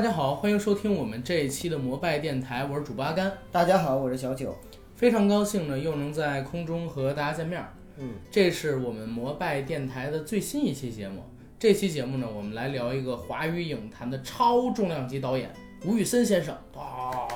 [0.00, 4.56] 大家好，欢迎收听我们这一期的摩拜电台，我是主播阿甘，大家好，我是小九。
[4.96, 7.70] 非常高兴呢，又能在空中和大家见面儿。
[7.98, 11.22] 嗯，这是我们摩拜电台的最新一期节目。
[11.58, 15.52] 这期节目呢，我们来聊一个华语影坛的超重量级导演
[15.84, 16.54] 吴宇森先生。
[16.74, 17.28] 啊，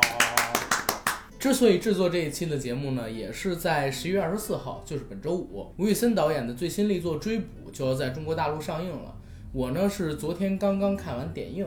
[1.38, 9.14] 之所以制作这一期的节目呢，也是在十一月二十四号，就是本周五，吴宇森导演的最新力作《追捕》就要在中国大陆上映了。
[9.52, 11.64] 我呢是昨天刚刚看完点映，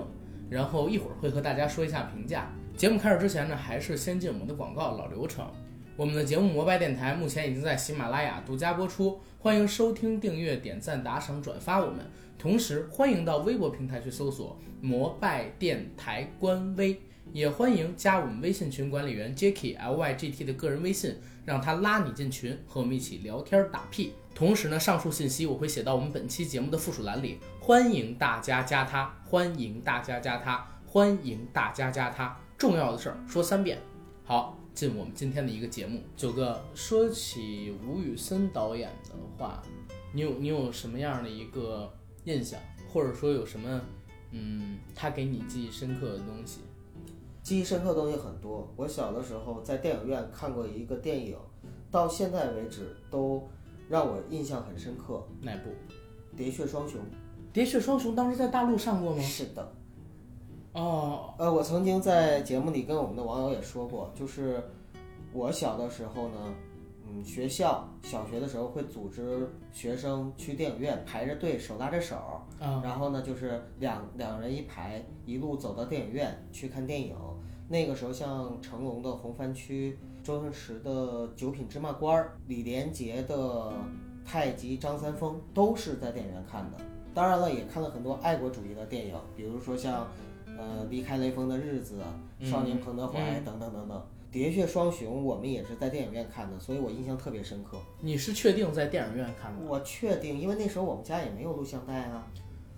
[0.49, 2.51] 然后一会儿会和大家说一下评价。
[2.75, 5.45] 节目开始之前呢，还是先进我们的广告老流程。
[5.95, 12.05] 我们的节目《摩拜电台》目前已经在喜马拉雅独家播出，欢迎收听、订阅、点赞、打赏、转发我们。
[12.37, 17.01] 同时，欢迎到微博平台去搜索“摩拜电台”官微，
[17.33, 24.13] 也欢迎加我们微信群管理员 Jacky L Y G T 的个人微信，让他拉你进群，和我们一起聊天打屁。
[24.35, 32.33] 同时呢，上述信息我会写到我们本期节目的附属栏里，欢迎大家加他，欢迎大家加他，欢迎大家加他。
[32.57, 33.77] 重要的事儿说三遍。
[34.23, 35.99] 好，进我们今天的一个节目。
[36.15, 39.61] 九哥，说起吴宇森导演的话，
[40.13, 42.57] 你有你有什么样的一个印象，
[42.87, 43.81] 或者说有什么
[44.31, 46.61] 嗯，他给你记忆深刻的东西？
[47.43, 48.73] 记忆深刻的东西很多。
[48.77, 51.35] 我小的时候在电影院看过一个电影，
[51.91, 53.45] 到现在为止都
[53.89, 55.71] 让我印象很深刻，哪部？
[56.39, 57.01] 《喋血双雄
[57.57, 59.13] 《喋血双雄》当时在大陆上过》。
[59.15, 59.21] 吗？
[59.23, 59.67] 是的，
[60.73, 64.63] 哦，呃，我曾经在节目里跟我们的网友也说过，就是
[65.33, 66.35] 我小的时候呢，
[67.07, 72.15] 嗯，学校小学的时候会组织学生去电影院排着队，手拉着手，
[72.59, 77.15] 啊，然后呢，就是两两人一排，一路走到电影院去看电影。
[77.67, 83.35] 那个时候，像成龙的《红番区》，周星驰的《九品芝麻官》，李连杰的
[84.23, 86.77] 《太极张三丰》，都是在电影院看的。
[87.17, 90.05] 当然了，也看了很多爱国主义的电影，比如说像，
[90.45, 91.95] 呃，《离开雷锋的日子》
[92.37, 94.05] 嗯少年彭德怀》等等等等。
[94.31, 97.79] 喋血双雄》我们也是在电影院看的，所以我印象特别深刻。
[98.01, 99.65] 你是确定在电影院看的？
[99.65, 102.27] 我确定，因为那时候我们家也没有录像带啊，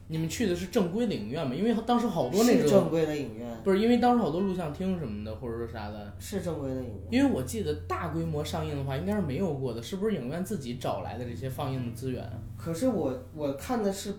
[0.07, 1.53] 你们去的是正规的影院吗？
[1.53, 3.49] 因为当时好多那个是正规的影院。
[3.61, 6.13] 不是，因为当时好多录像厅什么的，或者说啥的。
[6.17, 12.33] 是正规的影院，因为我记得大规模上映的话，应该是没有过的，是不是影院自己找来的这些放映的资源啊？
[12.57, 14.13] 可是我我看的是，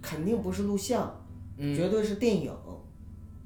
[0.00, 1.24] 肯定不是录像，
[1.56, 1.74] 嗯。
[1.74, 2.50] 绝对是电影，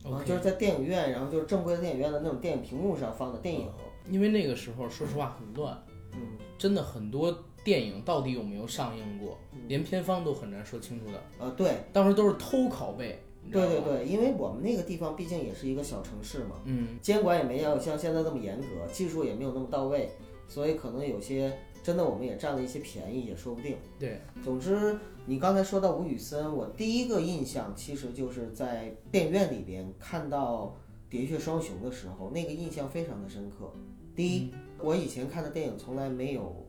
[0.05, 3.69] 啊，就是在电影院，然后就是正规的电影院的那种电影屏幕上放的电影，
[4.11, 5.77] 因为那个时候说实话很乱，
[6.13, 6.21] 嗯，
[6.59, 9.61] 真的很多电影到底有没有上映过，嗯。
[9.67, 11.23] 连片方都很难说清楚的。
[11.39, 13.19] 呃，对，当时都是偷拷贝，
[13.51, 20.11] 对对对，因为我们那个地方毕竟也是一个小城市嘛，嗯，监管也没有像现在这么严格，技术也没有那么到位，
[20.49, 23.77] 所以可能有些真的我们也占了一些便宜，也说不定。
[23.99, 30.77] 对，总之，你刚才说到吴宇森，我第一个印象其实就是在电影院里边看到
[31.15, 33.73] 《喋血双雄》的时候，那个印象非常的深刻。
[34.15, 36.67] 第一，我以前看的电影从来没有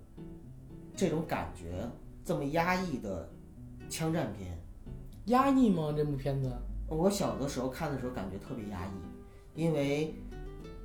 [0.95, 1.85] 这种感觉，
[2.23, 3.29] 这么压抑的
[3.89, 4.57] 枪战片。
[5.25, 5.93] 压抑吗？
[5.95, 6.49] 这部片子？
[6.87, 10.15] 我小的时候看的时候感觉特别压抑，因为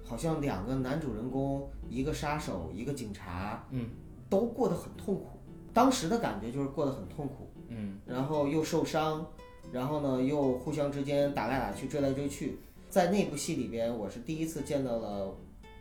[0.03, 3.91] 好像两个男主人公，一个杀手，一个警察，嗯
[4.29, 5.39] 都过得很痛苦。
[5.73, 7.49] 当时的感觉就是过得很痛苦。
[7.71, 9.27] 嗯然后又受伤，
[9.73, 12.59] 然后呢又互相之间打来打去、追来追去。
[12.91, 15.35] 在那部戏里边，我是第一次见到了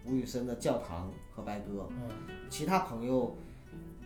[0.06, 1.90] 吴宇森的《教堂》和白鸽。
[1.90, 2.10] 嗯
[2.50, 3.36] 其他朋友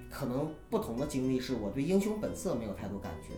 [0.10, 3.34] 可能不同的经历是我对《英雄本色》没有太多感觉，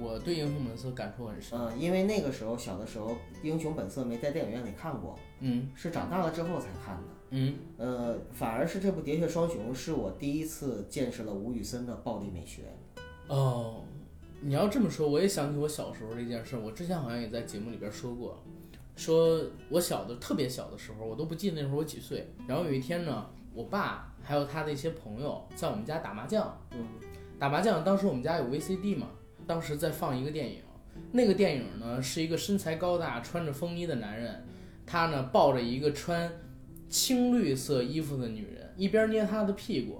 [0.00, 1.58] 我对《英雄本色》感触很深。
[1.58, 3.10] 嗯、因为那个时候小的时候，
[3.42, 7.02] 《英雄本色》没在电影院里看过，嗯是长大了之后才看的。
[7.30, 12.62] 嗯，呃，反而是这部《喋血双雄》是我第一次见识了吴宇森的暴力美学。
[13.30, 13.84] 哦，
[14.40, 16.56] 你要这么说，我也想起我小时候这件事。
[16.56, 18.42] 我之前好像也在节目里边说过，
[18.96, 22.28] 说我小的特别小的时候，我都不记得那时候我几岁。
[22.48, 26.84] 然后有一天呢，我爸还有他的一些朋友在我们家打麻将，嗯，
[27.38, 27.84] 打麻将。
[27.84, 29.10] 当时我们家有 VCD 嘛，
[29.46, 30.62] 当时在放一个电影，
[31.12, 34.44] 那个电影呢是一个身材高大、穿着风衣的男人，
[34.84, 36.28] 他呢抱着一个穿
[36.88, 39.99] 青绿色衣服的女人，一边捏她的屁股，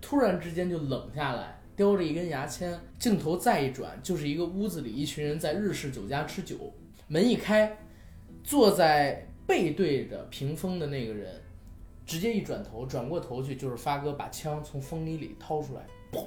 [0.00, 6.56] 突然之间就冷下来，叼着一根牙签，镜头再一转，就是一个屋子里一群人在日式酒家吃酒，
[7.08, 7.76] 门一开。
[8.42, 11.30] 坐在背对着屏风的那个人，
[12.06, 16.24] 直接一转头，转过头去就是发哥把枪从风衣里掏出来，砰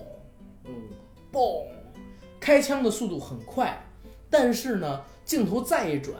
[0.65, 0.73] 嗯，
[1.31, 1.65] 嘣，
[2.39, 3.83] 开枪的速度很快，
[4.29, 6.15] 但是呢，镜头再一转，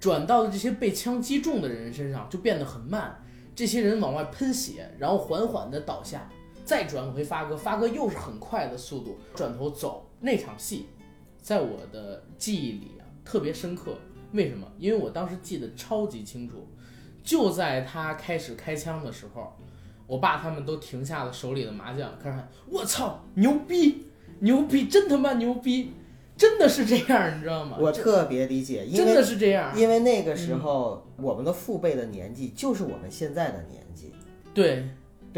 [0.00, 3.22] 转到了这些被枪击中的人身上就变得很慢，
[3.54, 6.26] 这些人往外喷血，然后缓缓的倒下，
[6.68, 10.06] 再转回发哥，发哥又是很快的速度转头走。
[10.20, 10.84] 那场戏，
[11.40, 13.94] 在我的记忆里啊特别深刻。
[14.32, 14.70] 为什么？
[14.78, 16.68] 因为我当时记得超级清楚，
[17.24, 19.50] 就在他开始开枪的时候，
[20.06, 24.04] 我爸他们都停下了手里的麻将，开始喊：“我操，牛逼！”
[24.40, 25.94] 牛逼，真他妈牛逼，
[26.36, 27.78] 真的是这样，你知道吗？
[27.80, 29.74] 我特别理解，因真的是这样。
[29.74, 34.12] 因为那个时候我们的父辈的年纪就是我们现在的年纪，
[34.52, 34.86] 对，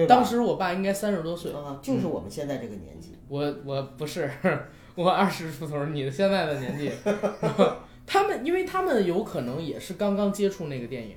[0.00, 0.14] 对吧？
[0.14, 3.14] 当时我爸应该三十多岁，啊，就是我们现在这个年纪。
[3.28, 4.30] 我我不是，
[4.94, 6.90] 我二十出头，你的现在的年纪。
[8.06, 11.16] 他们，因为他们有可能也是刚刚接触那个电影。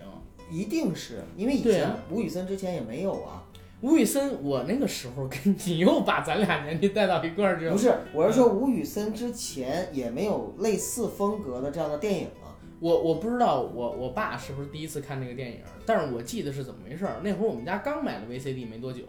[0.51, 3.41] 一定是因为以前啊吴宇森之前也没有啊，
[3.81, 7.77] 吴宇森，我那个时候跟你又把咱俩年纪带到一块儿去了不。
[7.77, 12.42] 是，我是说吴宇森之前也没有类似风格的这样的电影啊。
[12.83, 17.21] 我我不知道我我爸是不是第一次看这个电影，但是我记得是怎么回事儿。
[17.23, 19.03] 那会儿我们家刚买了 VCD 没多久，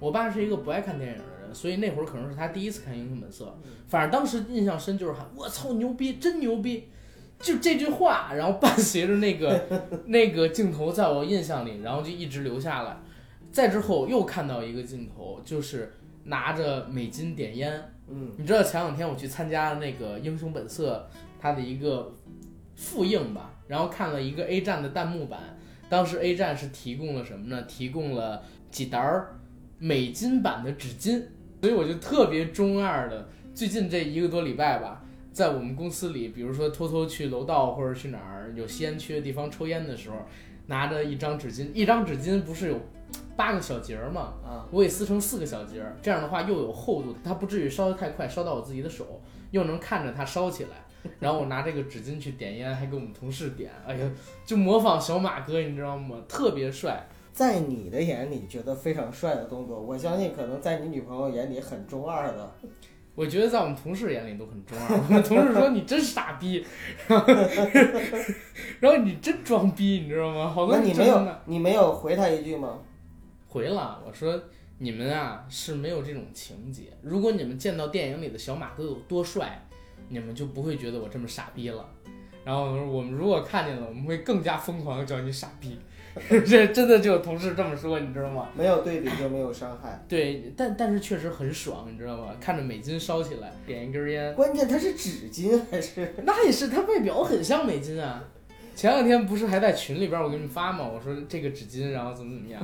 [0.00, 3.44] 我爸是一个不爱看电影的人，所以那会儿可能是他第一次看《英雄本色》。
[3.86, 6.88] 反正当时印象深就是喊“我操牛逼，真牛逼”，
[7.38, 9.62] 就这句话，然后伴随着那个
[10.06, 12.96] 那个镜头在我印象里，然后就一直留下来。
[13.52, 15.92] 再之后又看到一个镜头，就是
[16.24, 21.08] 拿着美金点烟，嗯，你知道前两天我去参加那个《英雄本色》
[21.40, 22.12] 他的一个
[22.80, 25.38] 复映吧，然后看了一个 A 站的弹幕版，
[25.90, 27.60] 当时 A 站是提供了什么呢？
[27.64, 29.38] 提供了几沓儿
[29.78, 31.22] 美金版的纸巾，
[31.60, 40.16] 所以我就特别中二的，最近这一个多礼拜吧，在我们公司里，比如说偷偷去楼道或者去哪儿有吸烟区的地方抽烟的时候，
[40.66, 42.80] 拿着一张纸巾，一张纸巾不是有
[43.36, 44.32] 八个小节儿吗？
[44.42, 50.70] 啊，我给撕成四个小节儿，这样的话又有厚度，它不至于烧得太快，烧到我自己的手，又能看着它烧起来。
[51.18, 54.10] 然后我拿这个纸巾去点烟，还给我们同事点，哎呀，
[54.44, 56.16] 就模仿小马哥，你知道吗？
[56.28, 57.06] 特别帅。
[57.32, 62.52] 在你的眼里觉得非常帅的动作，我相信可能在你女朋友眼里很中二的。
[63.14, 66.64] 我觉得在我们同事眼里都很中二，我们同事说你真傻逼，
[67.06, 67.32] 然后
[68.80, 70.48] 然后你真装逼，你知道吗？
[70.48, 72.78] 好多那你没有你没有回他一句吗？
[73.48, 74.40] 回了，我说
[74.78, 76.84] 你们啊是没有这种情节。
[77.02, 79.66] 如果你们见到电影里的小马哥有多帅，
[80.10, 81.88] 你们就不会觉得我这么傻逼了。
[82.44, 85.78] 然后我们如果看见了，我们会更加疯狂的叫你傻逼。
[86.44, 88.48] 这真的就有同事这么说，你知道吗？
[88.56, 90.04] 没有对比就没有伤害。
[90.08, 92.34] 对，但但是确实很爽，你知道吗？
[92.40, 96.12] 看着美金烧起来，点一根烟，关键它是纸巾还是？
[96.26, 98.24] 那也是，它外表很像美金啊。
[98.74, 100.90] 前两天不是还在群里边我给你们发吗？
[100.92, 102.60] 我说这个纸巾，然后怎么怎么样。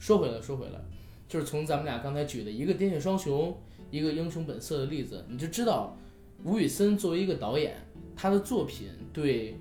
[0.00, 0.80] 说回来，说回来，
[1.28, 3.50] 就是从咱们俩刚才举的一个《喋血双雄》，
[3.92, 5.96] 一个《英雄本色》的例子，你就知道
[6.44, 7.76] 吴宇森作为一个导演，
[8.16, 9.58] 他的作品对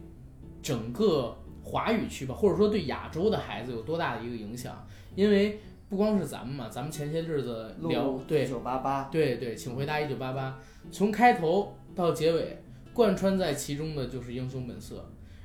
[0.61, 4.87] 整个华语区吧，或者说对亚洲的孩子有多大的一个影响？
[5.15, 5.59] 因为
[5.89, 10.59] 不光是咱们嘛，咱们前些日子聊对一九八八，对对，请回答一九八八，
[10.89, 14.95] 从开头到结尾，贯穿在其中的就是《英雄本色》。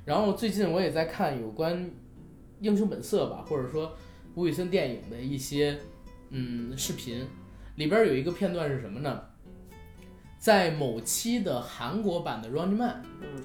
[0.05, 1.85] 然后最近我也在看有关
[2.61, 3.93] 《英雄本色》吧，或者说
[4.37, 5.77] 吴宇森电影的一些
[6.31, 7.27] 嗯视频，
[7.75, 9.21] 里边有一个片段是什么呢？
[10.47, 13.43] 在某期的韩国版的《Running Man》，嗯，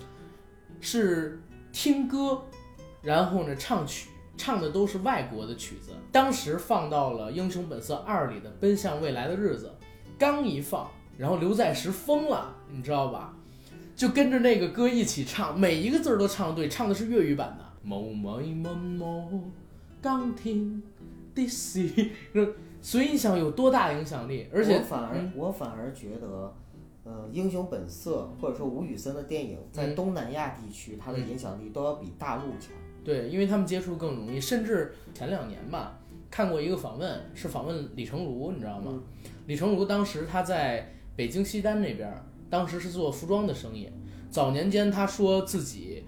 [0.79, 1.41] 是
[1.72, 2.39] 听歌，
[3.01, 5.93] 然后呢唱曲，唱的都是外国的曲子。
[6.12, 9.74] 当时放到了《英雄本色二》里的《奔向未来的日子》，
[10.20, 13.34] 刚一放，然后刘在石疯了，你知道吧？
[13.96, 17.65] 就跟着那个歌一起唱，每一个字儿都唱对，唱的是粤语版的。
[17.84, 19.41] 冇咪問我
[20.03, 20.84] 鋼天
[21.34, 22.12] 的事，
[22.79, 24.48] 所以你想有多大影响力？
[24.53, 26.53] 而且我反而、嗯我反而觉得，
[27.03, 32.72] 呃，英雄本色或者说吴宇森的电影在嗯东南亚地区，它的影响力都要比大陆强。
[33.03, 35.98] 对，因为他们接触更容易，甚至前两年吧，
[36.29, 38.91] 看过一个访问，是访问李成儒，你知道吗？
[38.93, 39.03] 嗯
[39.48, 43.89] 李成儒当时他在北京西单那边儿，当时是做服装的生意。
[44.29, 46.05] 早年间他说自己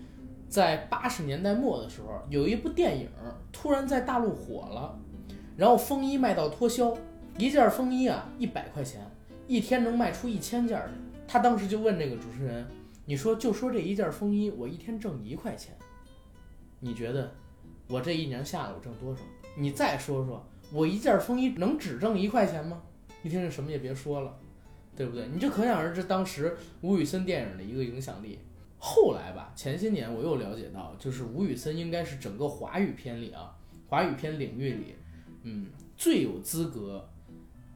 [0.48, 3.10] 在八十年代末的时候，有一部电影
[3.52, 4.98] 突然在大陆火了，
[5.58, 6.96] 然后风衣卖到脱销，
[7.40, 9.02] 一件风衣啊一百块钱，
[9.54, 10.90] 一天能卖出一千件儿。
[11.28, 12.66] 他当时就问这个主持人
[13.06, 15.78] ：“你说就说这一件风衣，我一天挣一块钱。”
[16.82, 17.32] 你觉得
[17.88, 19.22] 我这一年下来我挣多少？
[19.56, 22.82] 你再说说，我一件风衣能只挣一块钱吗？
[23.22, 24.36] 一听就什么也别说了，
[24.96, 25.28] 对不对？
[25.32, 28.40] 你就可想而知当时吴宇森电影的一个影响力。
[28.80, 33.56] 后来吧，前些年我又了解到，就是吴宇森应该是整个华语片里啊，
[33.88, 34.96] 华语片领域里，
[35.44, 37.08] 嗯，最有资格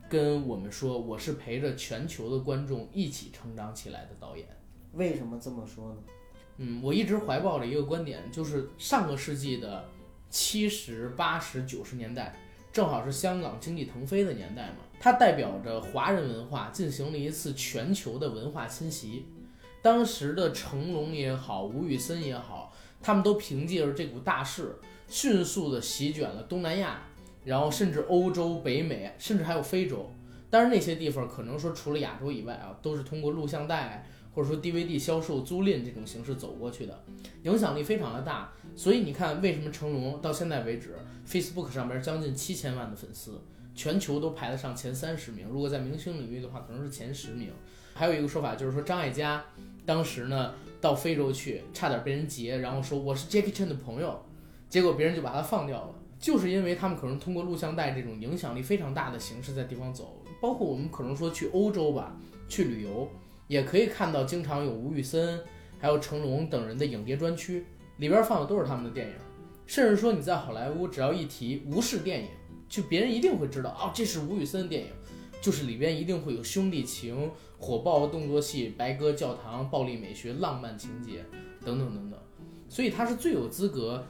[0.09, 4.47] 跟我们说我是陪着全球的观众一起成长起来的导演。
[4.93, 5.97] 为什么这么说呢？
[6.57, 9.85] 嗯，我一直怀抱着一个观点，就是上个世纪的
[10.29, 12.35] 七十八十九十年代，
[12.71, 19.27] 正好是香港经济腾飞的年代嘛，它代表着华人文化进行了一次全球的文化侵袭。
[19.83, 24.75] 当时的成龙也好，吴宇森也好，他们都凭借着这股大势，
[25.07, 27.06] 迅速的席卷了东南亚，
[27.47, 30.11] 然后甚至欧洲、北美，甚至还有非洲。
[30.49, 37.03] 当然那些地方可能说除了亚洲以外啊，都是通过录像带或者说 DVD 销售、租赁这种形式走过去的，
[37.43, 38.51] 影响力非常的大。
[38.75, 40.95] 所以你看，为什么成龙到现在为止
[41.27, 43.41] ，Facebook 上边将近七千万的粉丝，
[43.73, 45.47] 全球都排得上前三十名。
[45.47, 47.49] 如果在明星领域的话，可能是前十名。
[47.93, 49.43] 还有一个说法就是说，张艾嘉
[49.85, 54.23] 当时呢到非洲去，差点被人劫，然后说我是 Jackie Chan 的朋友，
[54.69, 62.15] 结果别人就把他放掉了，就是因为他们可能通过录像带这种影响力非常大的形式在地方走，包括我们可能说去欧洲吧，
[62.47, 63.07] 去旅游
[63.47, 65.39] 也可以看到经常有吴宇森
[65.79, 67.65] 还有成龙等人的影碟专区，
[67.97, 69.13] 里边放的都是他们的电影，
[69.65, 72.27] 甚至说你在好莱坞只要一提吴氏电影，
[72.67, 74.89] 就别人一定会知道哦，这是吴宇森的电影，
[75.41, 77.29] 就是里边一定会有兄弟情。
[77.59, 81.25] 火爆动作戏、白鸽教堂、暴力美学、浪漫情节
[81.65, 82.19] 等等等等，
[82.69, 84.05] 所以他是最有资格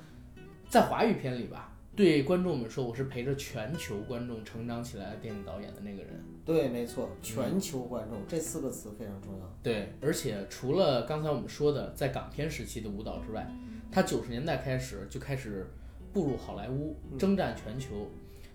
[0.68, 6.24] 在华语片里吧，对观众们说我是陪着全球观众成长起来的电影导演的那个人。
[6.46, 9.58] 对，没错，全球观众这四个词非常重要。
[9.64, 13.52] 对，而且除了刚才我们说的在港片时期的舞蹈之外，
[13.92, 15.68] 他九十年代开始就开始
[16.14, 18.08] 步入好莱坞，征战全球，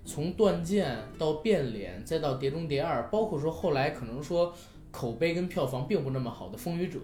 [0.04, 4.54] 从《断剑》到《变脸》，再到《碟中谍二》，包括说后来可能说。
[4.92, 6.98] 口碑跟票房并不那么好的《风雨者》，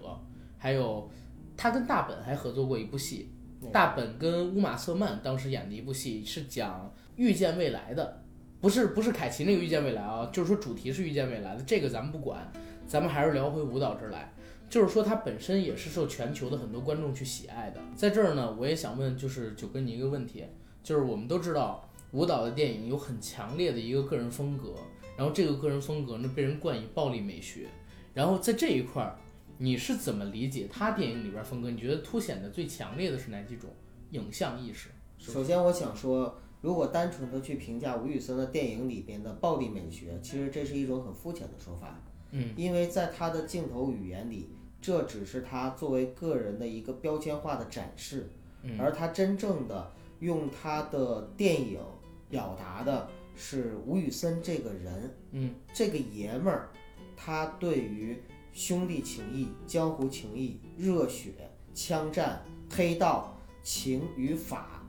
[0.59, 1.09] 还有
[1.57, 3.31] 他跟大本还合作过一部戏，
[3.71, 8.23] 大本跟乌玛瑟曼当时演的一部戏是讲遇见未来的，
[8.61, 12.51] 不是不是凯奇那个遇见未来啊，就是说主题是遇见未来的，这个咱们不管，
[12.87, 14.33] 咱们还是聊回舞蹈这儿来，
[14.69, 17.81] 就是说它本身也是受全球的很多观众去喜爱的。
[17.95, 20.45] 在这儿呢，我也想问，就是九哥你一个问题，
[20.81, 24.73] 就是我们都知道舞蹈的电影有很强烈的一个个人风格，
[25.17, 27.67] 然后这个个人风格呢被人冠以暴力美学。
[28.13, 29.15] 然后在这一块儿，
[29.61, 31.69] 你是怎么理解他电影里边风格？
[31.69, 33.69] 你觉得凸显的最强烈的是哪几种
[34.11, 34.87] 影像意识？
[35.17, 41.99] 首先，我想说，如果单纯的去评价吴宇森的电影里边的暴力美学，其实这是一种很肤浅的说法。
[42.31, 44.47] 嗯，因为在他的镜头语言里，
[44.81, 48.29] 这只是他作为个人的一个标签化的展示，
[48.77, 51.81] 而他真正的用他的电影
[52.29, 56.69] 表达的是吴宇森这个人，嗯，这个爷们儿。
[57.21, 58.17] 他对于
[58.59, 64.83] 兄弟情谊、江湖情谊、热血、枪战、黑道、情与法、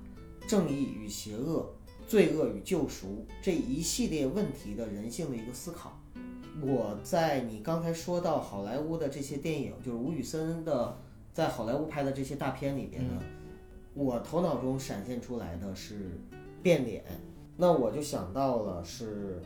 [0.48, 1.72] 正义与邪恶、
[2.04, 5.96] 罪恶与救赎这一系列问题的人性的一个思考，
[6.60, 10.98] 我在你刚才说到好莱坞的这些电影，就是吴宇森的
[11.32, 13.22] 在好莱坞拍的这些大片里边呢，
[13.94, 16.18] 我头脑中闪现出来的是
[16.60, 17.04] 变脸，
[17.56, 19.40] 那我就想到了是。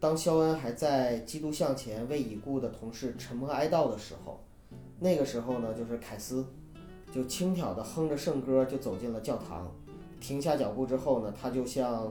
[0.00, 4.42] 当肖恩还在基督像前为已故的同事沉默哀悼的时候，
[4.98, 6.46] 那个时候呢，就是凯斯
[7.12, 9.70] 就轻佻地哼着圣歌就走进了教堂，
[10.18, 12.10] 停下脚步之后呢，他就像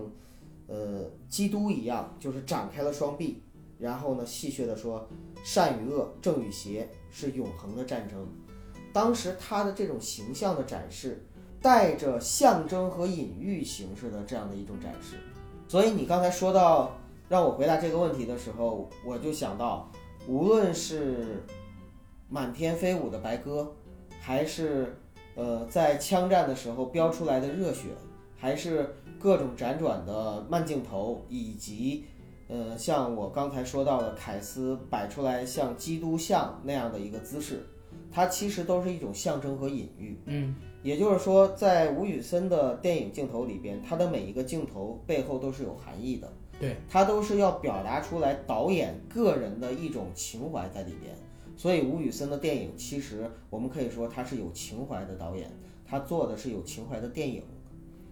[0.68, 3.42] 呃基督一样，就是展开了双臂，
[3.80, 5.10] 然后呢戏谑地说
[5.44, 8.28] ：“善与恶，正与邪是永恒的战争。”
[8.94, 11.26] 当时他的这种形象的展示，
[11.60, 15.16] 带着象征和隐喻形式的这样的一种展示，
[15.68, 16.96] 所以你刚才说到。
[17.30, 19.92] 让我回答这个问题的时候，我就想到，
[20.28, 21.44] 无论是
[22.28, 23.72] 满天飞舞的白鸽，
[24.20, 24.98] 还是
[25.36, 27.90] 呃在枪战的时候飙出来的热血，
[28.36, 32.06] 还是各种辗转的慢镜头，以及
[32.48, 37.64] 呃像我刚才说到的凯斯摆出来像基督像那样的一个姿势，
[38.12, 40.20] 它其实都是一种象征和隐喻。
[40.26, 46.28] 嗯，也就是说，在吴宇森的电影镜头里边，他的每一个镜头背后都是有含义的。
[46.60, 51.16] 对他都是要表达出来导演个人的一种情怀在里边，
[51.56, 55.50] 所以吴宇森的电影其实我们可以说他是有情怀的导演，
[55.86, 57.42] 他做的是有情怀的电影，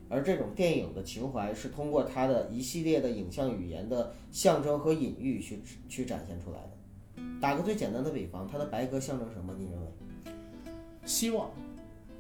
[0.08, 7.22] 而这种电影的情怀是通过他的一系列的影像语言的象征和隐喻去去展现出来的。
[7.42, 9.54] 打个最简单的比方，他的白鸽象征什么？
[9.58, 9.88] 你认为？
[11.06, 11.52] 希望，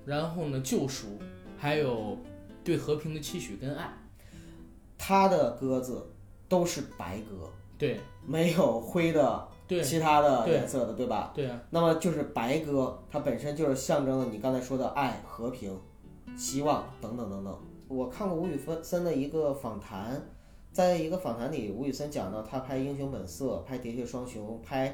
[0.06, 0.60] 然后呢？
[0.60, 1.08] 救赎，
[1.58, 2.18] 还有
[2.66, 3.94] 对和平的期许跟爱。
[4.98, 6.06] 他的鸽子。
[6.48, 8.00] 都是白鸽，对。
[8.26, 9.82] 没有灰的，对。
[9.82, 11.32] 其他的颜色的，对吧？
[11.34, 11.48] 对。
[11.48, 15.80] 啊，那么就是白鸽，它本身就是象征了你刚才说的爱、和平、
[16.38, 17.58] 希望等等等等。
[17.88, 20.22] 我看过吴宇森的一个访谈，
[20.74, 24.94] 在一个访谈里，吴宇森讲到他拍《英雄本色》、拍《喋血双雄》、拍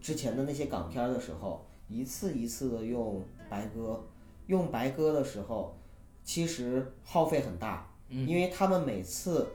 [0.00, 4.04] 之前的那些港片的时候，一次一次的用白鸽，
[4.48, 5.74] 用白鸽的时候，
[6.22, 9.48] 其实耗费很大，因为他们每次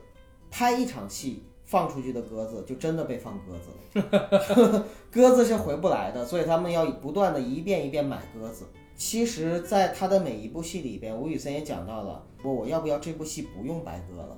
[0.52, 1.42] 拍一场戏。
[1.64, 8.66] 放出去的鸽子就真的被放鸽子了， 鸽子是回不来的，所以他们要不断的一遍一遍买鸽子。
[8.94, 14.38] 其实，在他的每一部戏里边，吴宇森也讲到了，我我要不要这部戏不用白鸽了？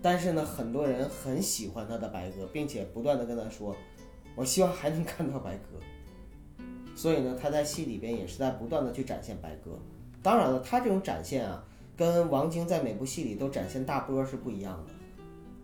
[0.00, 3.76] 但是呢，很多人很喜欢他的白鸽，并且不断的跟他说，
[4.34, 6.64] 我希望还能看到白鸽。
[6.96, 9.78] 所以呢，他在戏里边也是在不断的去展现白鸽。
[10.22, 11.62] 当然了，他这种展现啊，
[11.94, 14.94] 跟王晶在每部戏里都展现大波是不一样的。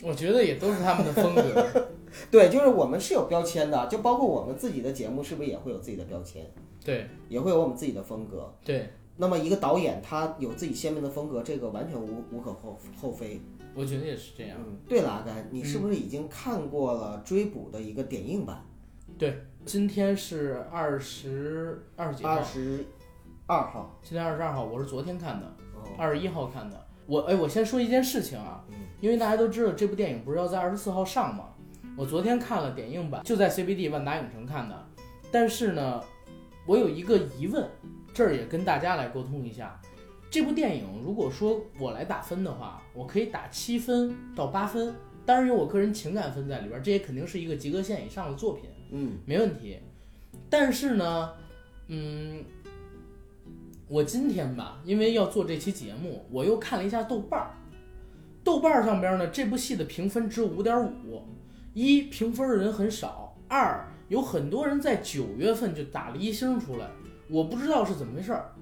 [0.06, 1.66] 我觉得也都是他们的风格。
[2.30, 6.44] 对，就是我们是有标签的，就包括我们自己的节目，是不是也会有自己的标签？
[6.84, 8.54] 对也会有我们自己的风格。
[8.64, 13.40] 对，那么一个导演他有自己鲜明的风格，这个完全无无可厚厚非。
[13.74, 14.56] 我觉得也是这样。
[14.64, 18.64] 嗯，对了，阿甘，你是不是已经看过了《追捕》的一个点映版？
[19.18, 22.86] 对，今天是二十二十几号二，十
[23.46, 23.98] 二号。
[24.04, 26.86] 今天二十二号，我是昨天看的，哦，二十一号看的。
[27.06, 28.64] 我哎，我先说一件事情啊，
[29.00, 31.44] 因为大家都知道这部电影不是要在二十四号上吗？
[31.96, 34.86] 我昨天看了点映版，就在 CBD 万达影城看的。
[35.30, 36.02] 但是呢，
[36.66, 37.66] 我有一个疑问，
[38.12, 39.80] 这儿也跟大家来沟通一下。
[40.30, 48.64] 这部电影如果说我来打分的话，我可以打七分到八分，当然有我个人情感分在里边儿，这也肯定是一个及格线以上的作品。
[48.90, 49.78] 嗯没问题。
[50.50, 51.32] 但是呢，
[51.88, 52.44] 嗯，
[53.88, 57.50] 我今天吧，因为要做这期节目，我又看了一下豆瓣儿。
[58.42, 61.22] 豆瓣儿上边呢，这部戏的评分只有五点五，
[61.72, 66.88] 一评分的人很少，二有很多人在九月份就打了一星出来，
[67.30, 68.52] 我不知道是怎么回事儿。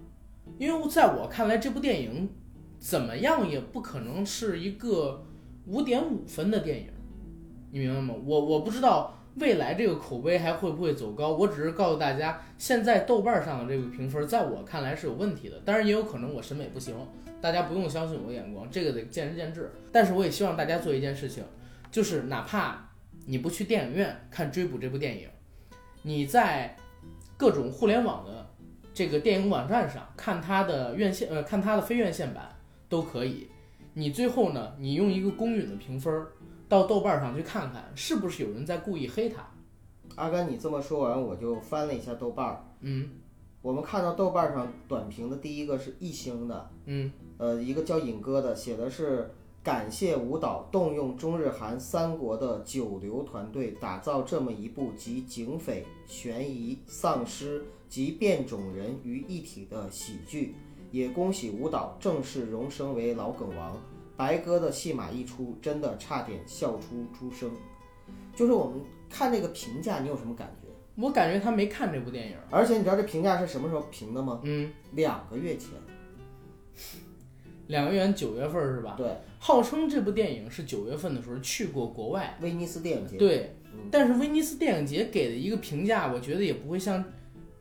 [0.58, 2.28] 因为在我看来，这部电影
[2.78, 5.24] 怎么样也不可能是一个
[5.66, 6.88] 五点五分的电影，
[7.70, 8.14] 你明白吗？
[8.26, 15.58] 我我不知道未来这个口碑还会不会走高，我只是告诉大家，现在豆瓣上的这个评分，在我看来是有问题的。
[15.64, 16.94] 当然，也有可能我审美不行，
[17.40, 19.72] 大家不用相信我的眼光，这个得见仁见智。
[19.90, 21.42] 但是我也希望大家做一件事情，
[21.90, 22.88] 就是哪怕
[23.26, 25.28] 你不去电影院看《追捕》这部电影，
[26.02, 26.76] 你在
[27.36, 28.48] 各种互联网的
[28.92, 32.48] 这个电影网站上看它的院线，呃，看它的非院线版
[32.88, 33.48] 都可以。
[33.94, 36.24] 你最后呢，你用一个公允的评分
[36.68, 39.46] 到豆瓣上去看看，是不是有人在故意黑他？
[40.16, 42.64] 阿甘，你这么说完，我就翻了一下豆瓣儿。
[42.80, 43.10] 嗯
[43.62, 49.30] 我们看到豆瓣上短评的第一个是一星的，嗯呃，一个叫尹哥的，写的是
[49.62, 60.54] 感谢舞蹈动用中日韩三国的九流团队打造这么一部集警匪、悬疑、丧尸及变种人于一体的喜剧，
[60.90, 63.80] 也恭喜舞蹈正式荣升为老梗王。
[64.16, 67.50] 白鸽的戏码一出，真的差点笑出猪声。
[68.34, 70.68] 就是我们看这个评价，你有什么感觉？
[70.96, 72.36] 我感觉他没看这部电影。
[72.50, 74.40] 而且你知道这评价是什么时候评的吗？
[74.44, 75.70] 嗯，两个月前。
[77.66, 78.94] 两个月九月份是吧？
[78.96, 83.16] 对，号称这部电影是九月份的时候去过国外，威尼斯电影节。
[83.16, 87.02] 对嗯，但是威尼斯电影节给的一个评价，我觉得也不会像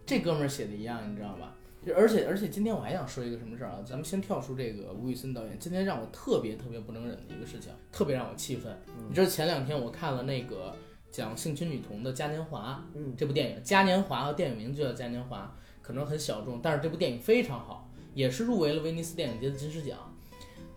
[0.05, 1.55] 这哥们儿写的一样，你知道吧？
[1.85, 3.79] 就而且而且今天我还想说一个什么事儿啊？
[3.85, 8.75] 咱们先跳出这个吴宇森导演，今天让我特别特别不能忍的一个事情，特别让我气愤。
[9.09, 10.73] 你知道前两天我看了那个
[11.11, 19.97] 讲性侵女童的《嘉年华》，嗯，这部电影《嘉年华》的电影名就叫《嘉年华》，可能很小众，但是这部电影非常好，也是入围了威尼斯电影节的金狮奖。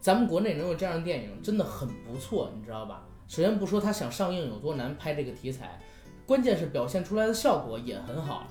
[0.00, 3.06] 咱们国内能有这样的电影，真的很不错，你知道吧？
[3.28, 5.80] 首先不说他想上映有多难拍这个题材，
[6.26, 8.46] 关键是表现出来的效果也很好。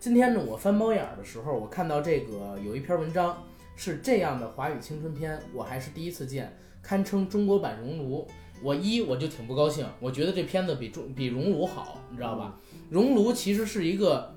[0.00, 3.36] 今天呢，我翻猫眼儿的时候，我看到这个有一篇文章
[3.76, 8.26] 是这样的华语青春片，我还是第一次见，堪称中国版《熔炉》。
[8.62, 12.58] 我一我就挺不高兴，我觉得这片子比中比《熔炉》好，你知道吧？
[12.88, 14.34] 《熔炉》其实是一个，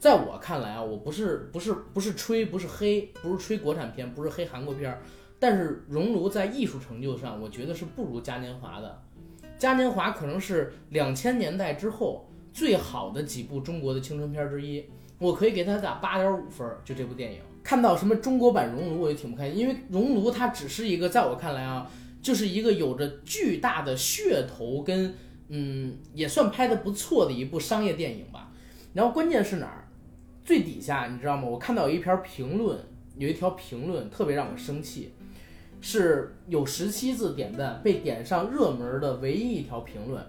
[0.00, 5.00] 在我看来啊，我不是不是不是吹，不是黑，不是吹国产片，不是黑韩国片儿，
[5.38, 9.00] 但是《熔炉》在艺术成就上，我觉得是不如《嘉年华》的。
[9.56, 12.27] 《嘉年华》可能是两千年代之后
[12.58, 14.84] 最好的几部中国的青春片之一，
[15.20, 16.68] 我可以给它打八点五分。
[16.84, 21.88] 就这部电影，看到什么中国版《熔炉》，我就挺不开心，因为《熔炉》它只是一个，在我看来啊，
[22.20, 25.14] 就是一个有着巨大的噱头跟
[25.50, 28.50] 嗯，也算拍的不错的一部商业电影吧。
[28.92, 29.86] 然后关键是哪儿？
[30.44, 31.44] 最底下你知道吗？
[31.44, 32.76] 我看到有一篇评论，
[33.16, 35.12] 有一条评论特别让我生气，
[35.80, 40.20] 是有十七字点赞，被点上热门的唯一一条评论。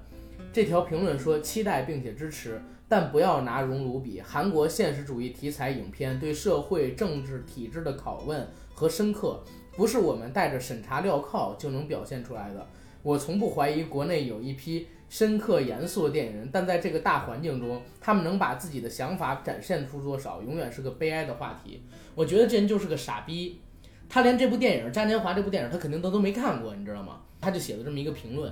[0.52, 4.20] 这条评论说期待并且支持，但不要拿熔炉比。
[4.20, 9.44] 韩国现实主义题材影片对社会政治体制的拷问和深刻，
[9.78, 12.66] 不是我们带着审查镣铐就能表现出来的。
[13.04, 21.84] 我从不怀疑国内有一批深刻严肃的电影人，但在这个大环境中，他们能把自己的想法展现出多少，永远是个悲哀的话题。
[22.16, 23.62] 我觉得这人就是个傻逼，
[24.10, 27.22] 他连这部电影《嘉年华》这部电影他肯定都都没看过，你知道吗？
[27.40, 28.52] 他就写了这么一个评论。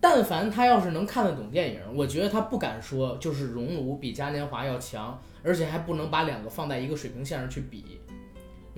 [0.00, 8.00] 但凡他要是能看得懂电影，我觉得他不敢说就是《熔炉》比《嘉年华》要强，而且还不能把两个放在一个水平线上去比。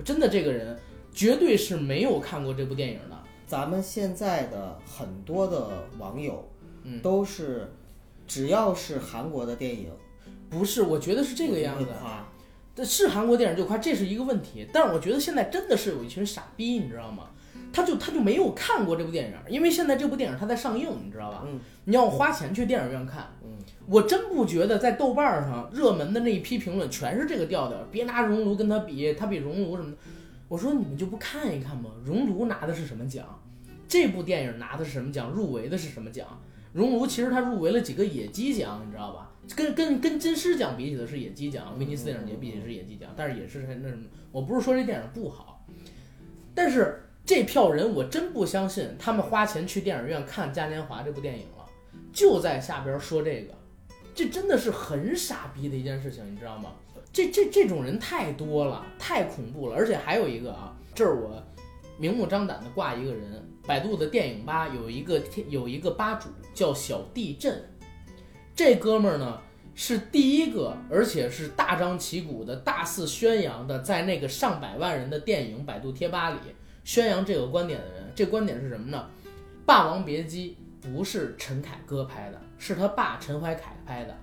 [0.03, 0.79] 真的，这个人
[1.13, 3.17] 绝对是没有看过这部电影的。
[3.45, 6.47] 咱们现在的很多的网友，
[6.83, 7.69] 嗯都是
[8.25, 9.91] 只要是韩国的电影，
[10.49, 11.91] 不是，我觉得是这个样子会。
[11.99, 12.25] 夸
[12.75, 14.65] 这是韩国电影就夸，这是一个问题。
[14.71, 17.25] 但是我觉得现在真的是有一群傻逼，你知道吗？
[17.71, 21.43] 他就他就没有看过这部电影，因为现在这部电影它在上映，你知道吧？
[21.45, 23.49] 嗯，你要花钱去电影院看，嗯，
[23.87, 29.97] 我真不觉得在豆瓣上热门的那一批评论全是这个调调，别拿熔炉跟他比，他比熔炉什么的。
[30.47, 31.91] 我说你们就不看一看吗？
[32.03, 33.23] 熔炉拿的是什么奖？
[33.87, 35.29] 这部电影拿的是什么奖？
[35.29, 36.27] 入围的是什么奖？
[36.73, 39.31] 熔炉其实它入围了几个野鸡奖，你知道吧？
[39.55, 44.03] 跟跟跟金狮奖比起的是野鸡奖，威尼斯电影节比起是野鸡奖，但是也是那什么。
[44.31, 45.65] 我不是说这电影不好，
[46.53, 51.65] 但是这票人我真不相信他们花钱去电影院看《嘉年华》这部电影了，
[52.11, 53.53] 就在下边说这个，
[54.15, 56.71] 这真的是很傻逼的一件事情，你知道吗？
[57.13, 61.39] 这这这种人太多了，太恐怖了，而且还有一个啊，这儿我
[61.99, 67.63] 明目张胆的挂一个人，百度的电影吧有一个有一个吧主叫小地震，
[68.55, 69.39] 这哥们儿呢
[69.75, 76.37] 是第一个，而且是大张旗鼓的大肆宣扬的，在那个上百万人的电影百度贴吧里
[76.83, 78.11] 宣扬这个观点的人。
[78.15, 79.07] 这观点是什么呢？
[79.65, 80.57] 《霸王别姬》
[80.91, 84.15] 不是陈凯歌拍的，是他爸陈怀凯拍的。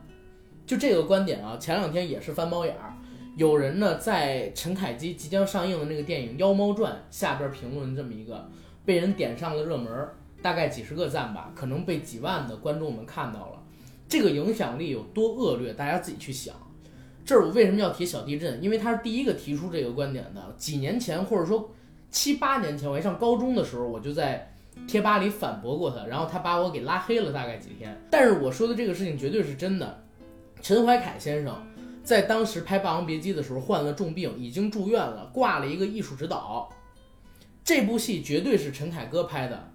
[0.67, 2.93] 就这个观点啊，前两天也是翻猫眼儿，
[3.37, 8.51] 有人呢在陈凯基即将上映的那个电影《妖猫传》下边评论这么一个，
[8.85, 10.09] 被人点上了热门，
[10.43, 13.63] 大概几十个赞吧，可能被几万的观众们看到了。
[14.09, 16.55] 这个影响力有多恶劣，大家自己去想。
[17.25, 18.63] 这儿我为什么要提小地震？
[18.63, 20.55] 因为他是第一个提出这个观点的。
[20.57, 21.71] 几年前，或者说
[22.11, 24.53] 七八年前，我还上高中的时候，我就在
[24.87, 27.97] 贴吧里反驳过他，然后他把我给拉黑了大概几天。
[28.11, 30.03] 但是我说的这个事情绝对是真的。
[30.63, 31.55] 陈怀凯先生
[32.03, 36.69] 在当时拍《霸王别姬》的时候患了重病，已经住院了，挂了一个艺术指导。
[37.63, 39.73] 这部戏绝对是陈凯歌拍的。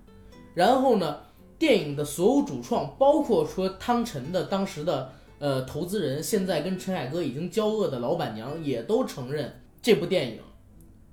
[0.54, 1.18] 然后呢，
[1.60, 10.38] 电影的所有主创，包括说汤臣的当时的呃投资人，现在跟陈凯歌已经交恶的老板娘，也都承认这部电影《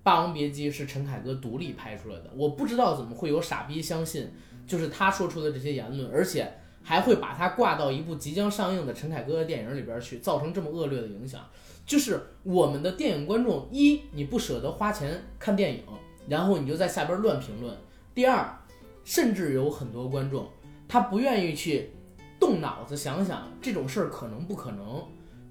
[0.03, 2.31] 霸王别姬》是陈凯歌独立拍出来的。
[2.35, 4.31] 我不知道怎么会有傻逼相信，
[4.67, 6.51] 就是他说出的这些言论，而且
[6.83, 11.41] 还会把它挂到一部即将上映的陈凯歌的电影里边去，造成这么恶劣的影响。
[11.85, 15.83] 就是我们的电影观众，一你不舍得花钱看电影，
[16.29, 17.75] 然后你就在下边乱评论；
[18.15, 18.47] 第二，
[19.05, 20.47] 甚至有很多观众
[20.87, 21.91] 他不愿意去
[22.39, 25.03] 动脑子想想这种事儿可能不可能，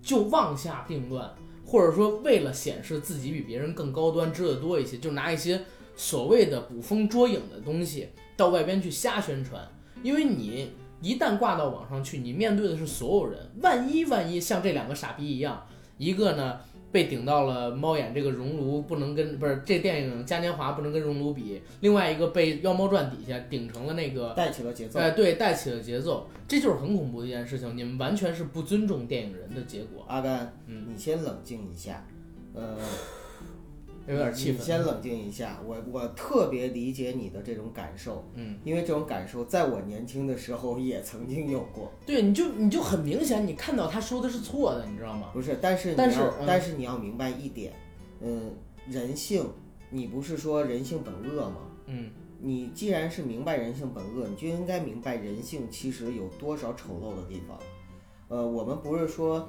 [0.01, 1.27] 就妄下定论，
[1.67, 5.61] 或者说为了显示自己比别人更高端，知道多一些，就拿一些
[5.97, 9.61] 所谓的捕风捉影的东西到外边去瞎宣传。
[10.01, 16.57] 因为你一旦挂到网上去，你面对的是所有人，万一万一像这两个傻逼一样，一个呢
[16.91, 24.99] 被顶到了猫眼这个熔炉不能跟不是这电影嘉年华不能跟熔炉比，另外一个被妖猫传底下顶成了那个带起了节奏。
[24.99, 27.75] 哎，对，带起了节奏，这就是很恐怖的一件事情。
[27.75, 32.05] 你们完全是不尊重电影人的结果，阿甘，嗯，你先冷静一下，
[32.53, 32.77] 呃，
[34.07, 34.57] 有点气你。
[34.57, 41.91] 先冷静一下，我我特别理解你的这种感受，嗯，因为这种感受在我年轻的时候也曾经有过。
[42.05, 45.29] 对，你就你就很明显，你看到他说的是错的，你知道吗？
[45.33, 47.73] 不是，但是但是嗯但是你要明白一点，
[48.21, 48.51] 嗯，
[48.89, 49.45] 人性，
[49.89, 51.57] 你不是说人性本恶吗？
[51.85, 57.57] 嗯，你既然是明白人性本恶，你就应该明白人性其实有多少丑陋的地方。
[58.29, 59.47] 呃，我们不是说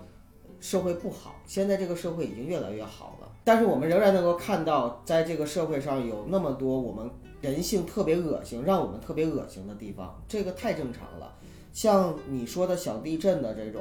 [0.61, 3.18] 社会不好，现在这个社会已经越来越好了，
[3.49, 7.09] 但是我们仍然能够看到，在这个社会上有那么多我们
[7.41, 11.35] 人性特别恶心，让我们特别恶心的地方，这个太正常了。
[11.73, 13.81] 像你说的小地震的这种，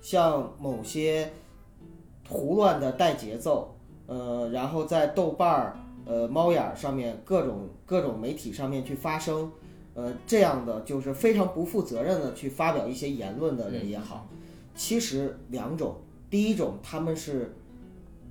[0.00, 1.32] 像某些
[2.28, 3.74] 胡乱的带节奏，
[4.06, 5.76] 呃，然后在豆瓣儿、
[6.06, 9.50] 呃猫眼儿上面各种各种媒体上面去发声，
[9.94, 14.28] 呃，这样的就是非常不负责任的去发表一些言论的人也好，
[14.76, 15.96] 其实两种，
[16.30, 17.56] 第一种他们是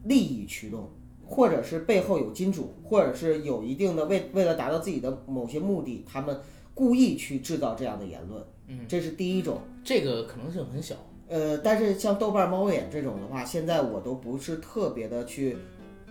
[0.08, 0.89] 利益驱动，
[1.26, 6.39] 或者是背后有金主，或者是有一定的为为了达到自己的某些目的，他们
[6.74, 9.60] 故意去制造这样的言论，嗯，这是第一种。
[9.84, 10.96] 这个可能性很小。
[11.28, 15.58] 呃，但是像豆瓣猫眼这种的话，现在我都不是特别的去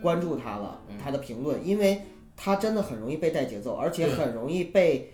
[0.02, 2.02] 关注它了，嗯它的评论，因为
[2.36, 5.10] 它真的很容易被带节奏，而且很容易被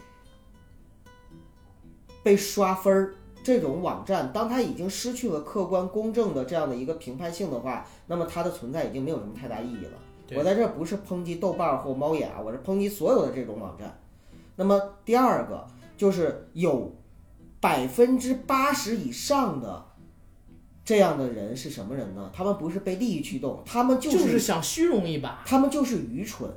[2.25, 3.15] 被刷分儿。
[3.43, 9.93] 这种网站，当它已经失去了客观公正的这样的一个评判性的话，那么它的存在已经没有什么太大意义了。
[10.35, 14.01] 我在这儿不是抨击豆瓣儿或猫眼啊，我是抨击所有的这种网站。
[14.57, 16.95] 那么第二个就是有
[17.61, 19.85] 百分之八十以上的
[20.85, 22.31] 这样的人是什么人呢？
[22.35, 25.43] 他们不是被利益驱动，他们就就是想虚荣一把。
[25.45, 26.51] 他们就是愚蠢，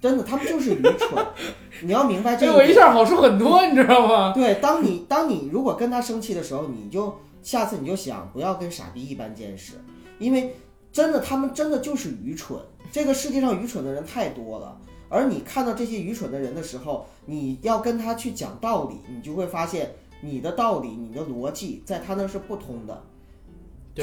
[0.00, 1.26] 真的，他们就是愚蠢。
[1.82, 2.74] 你要明白这对我一。
[2.74, 4.32] 下好受很多，你知道吗？
[4.32, 9.72] 对，当你当你如果跟他生气的时候，你就下次你就想不要跟傻逼一般见识，
[10.18, 10.54] 因为
[10.92, 12.58] 真的他们真的就是愚蠢。
[12.90, 23.02] 这个世界上愚蠢的人太多了，而你看到这些愚蠢的人的时候，你要跟他去讲道理，你就会发现你的道理、你的逻辑在他那是不通的。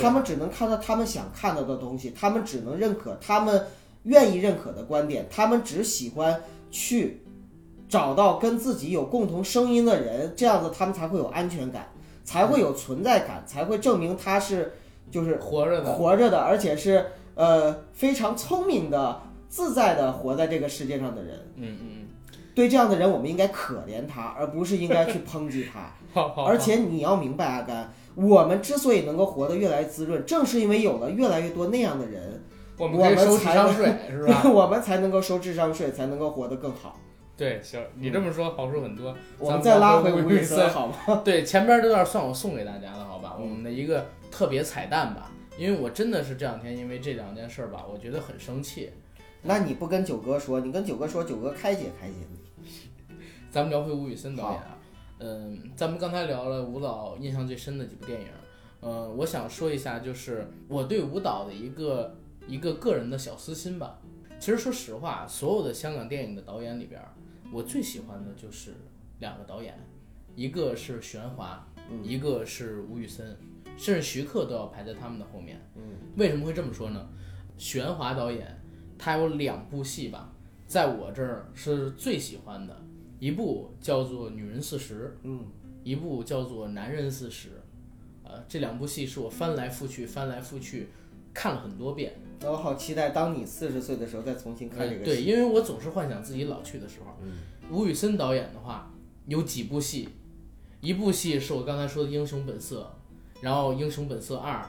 [0.01, 3.65] 他们只能看到他们想看到的东西，他们只能认可他们
[4.05, 6.41] 愿意认可的观点，他们只喜欢
[6.71, 7.21] 去
[7.87, 11.89] 找到跟自己有共同声音的人，这样子他们才会有安全感，
[12.23, 14.73] 才会有存在感，才会证明他是
[15.11, 21.39] 就是活着的，活着的，而且是呃非常聪明的、自在的活在这个世界上的人。
[21.55, 22.07] 嗯嗯
[22.55, 25.79] 对这样的人，我们应该可怜他，而不是应该去抨击他。
[25.81, 32.41] 嗯，好好，而且你要明白，阿甘，我们之所以能够活得越来越滋润，正是因为有了越来越多那样的人，
[32.77, 34.43] 我们收智商税， 是吧？
[34.51, 36.99] 我们才能够收智商税，才能够活得更好。
[37.37, 39.15] 对，行，你这么说好处很多。
[39.37, 40.95] 我们再拉回吴吴宇森，好吗？
[41.23, 43.35] 对，前边这段算我送给大家的，好吧？
[43.37, 48.89] 嗯我们的一个特别彩蛋吧，因为我真的是这两天因为这两件事儿吧，我觉得很生气。
[49.41, 53.15] 那你不跟九哥说，你跟九哥说，九哥开解开解你。
[53.51, 54.77] 咱们聊回吴宇森导演啊，
[55.19, 58.27] 嗯，咱们刚才聊了舞蹈印象最深的几部电影，
[58.79, 62.15] 呃，我想说一下，就是我对舞蹈的一个
[62.47, 63.99] 一个个人的小私心吧。
[64.39, 67.13] 其实说实话，所有的香港电影的导演里边儿，
[67.51, 68.73] 我最喜欢的就是
[69.19, 69.77] 两个导演，
[70.35, 71.65] 一个是许鞍华，
[72.03, 73.37] 一个是吴宇森，
[73.77, 75.59] 甚至徐克都要排在他们的后面。
[75.75, 75.83] 嗯，
[76.17, 77.07] 为什么会这么说呢？
[77.57, 78.61] 许鞍华导演
[78.97, 80.33] 他有两部戏吧，
[80.67, 82.75] 在我这儿是最喜欢的，
[83.19, 85.45] 一部叫做《女人四十》，嗯，
[85.83, 87.49] 一部叫做《男人四十》。
[88.23, 90.89] 呃，这两部戏是我翻来覆去、翻来覆去
[91.35, 92.19] 看了很多遍。
[92.39, 97.15] 那我好期待，当你四十岁的时候再重新看这个呃对，因为我总是幻想自己老去的时候。
[97.21, 97.33] 嗯
[97.71, 98.93] 吴宇森导演的话
[99.25, 100.07] 有几部戏，
[100.81, 102.91] 一部戏是我刚才说的《英雄本色》，
[103.43, 104.61] 然后《英雄本色二》，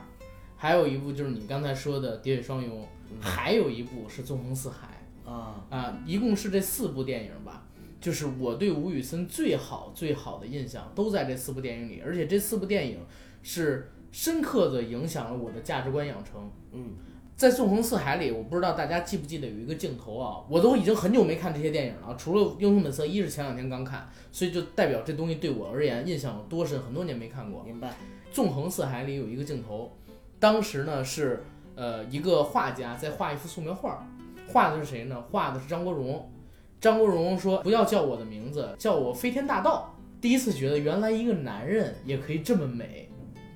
[0.57, 2.81] 还有一部就是你刚才说的《喋血双雄》，
[3.21, 7.67] 还有一部是《纵横四海》啊，啊，一共是这四部电影吧。
[8.01, 13.01] 就是我对吴宇森最好最好的印象都在这四部电影里，而且这四部电影
[13.43, 16.51] 是深刻的影响了我的价值观养成。
[16.73, 16.95] 嗯，
[17.37, 27.63] 在《纵横四海》里，我不知道大家记不记得有一个镜头啊，我都已经很久没看这些电影了，除了《英雄本色一》是前两天刚看，所以就代表这东西对我而言印象有多深，很多年没看过。
[27.63, 27.89] 明白。
[28.33, 29.93] 《纵横四海》里有一个镜头，
[30.41, 34.03] 当时呢是呃一个画家在画一幅素描画，
[34.49, 35.23] 画的是谁呢？
[35.31, 36.33] 画的是张国荣。
[36.81, 43.06] 张国荣说：“不要叫我的名字，叫我飞天大盗。”第一次觉得原来一个男人也可以这么美，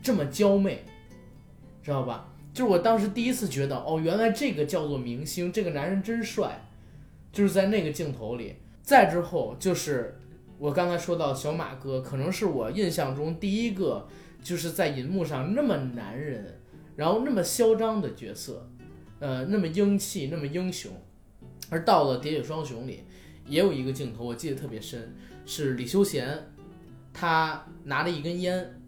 [0.02, 0.84] 这么娇媚，
[1.82, 2.26] 知道吧？
[2.52, 6.68] 就是我当时第一次觉得，哦，原来这个叫做明星，这个男人真帅，
[7.32, 8.56] 就是在那个镜头里。
[8.82, 10.18] 再之后就是
[10.58, 14.08] 我刚才说到小马哥，可能是我印象中第一个
[14.42, 16.58] 就是在银幕上那么男人，
[16.96, 18.68] 然后那么嚣张的角色，
[19.20, 20.90] 呃，那么英气，那么英雄。
[21.68, 23.04] 而到了《喋血双雄》里，
[23.46, 25.14] 也有一个镜头我记得特别深，
[25.46, 26.50] 是李修贤，
[27.12, 28.79] 他拿着一根烟，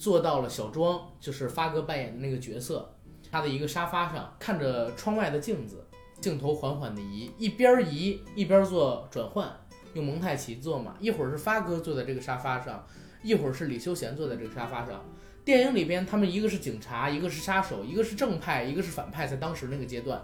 [0.00, 2.90] 坐到了小庄，就是发哥扮演的那个角色，
[3.30, 5.84] 他的一个沙发上，看着窗外的镜子，
[6.22, 9.54] 镜头缓缓的移，一边移一边做转换，
[9.92, 12.82] 用蒙太奇做嘛，一会儿是发哥坐在这个沙发上，
[13.22, 15.04] 一会儿是李修贤坐在这个沙发上。
[15.44, 20.22] 电影里边，他们一个是警察，一个是杀手，一个是正派，一个是反派，在当时那个阶段。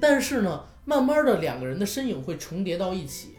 [0.00, 3.34] 但是呢，慢慢的两个人的身影会重叠到一起，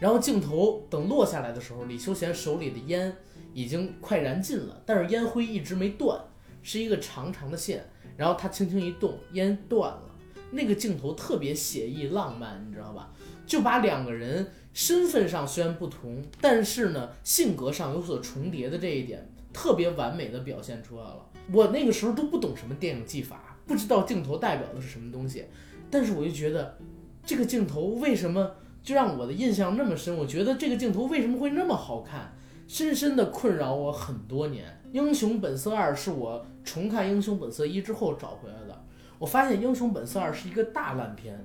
[0.00, 3.16] 然后镜头等落下来的时候，李修贤手里的烟
[3.52, 6.20] 已经快燃尽了，但是烟灰一直没断，
[6.62, 7.84] 是一个长长的线。
[8.16, 10.02] 然后他轻轻一动，烟断了。
[10.50, 13.10] 那个镜头特别写意浪漫，你知道吧？
[13.46, 21.26] 就把两个人身份上虽然不同，但是呢性格上有所重叠的这一点，特别完美的表现出来了。
[21.52, 25.46] 我那个时候都不懂什么电影技法，不知道镜头代表的是什么东西，
[25.90, 26.76] 但是我就觉得
[27.24, 30.16] 这个镜头为什么就让我的印象那么深？
[30.16, 32.36] 我觉得这个镜头为什么会那么好看？
[32.70, 34.64] 深深的困扰我很多年。
[34.92, 38.84] 《英雄本色二》是我重看《英雄本色一》之后找回来的。
[39.18, 41.36] 我发现《英雄本色二》是一个大烂片，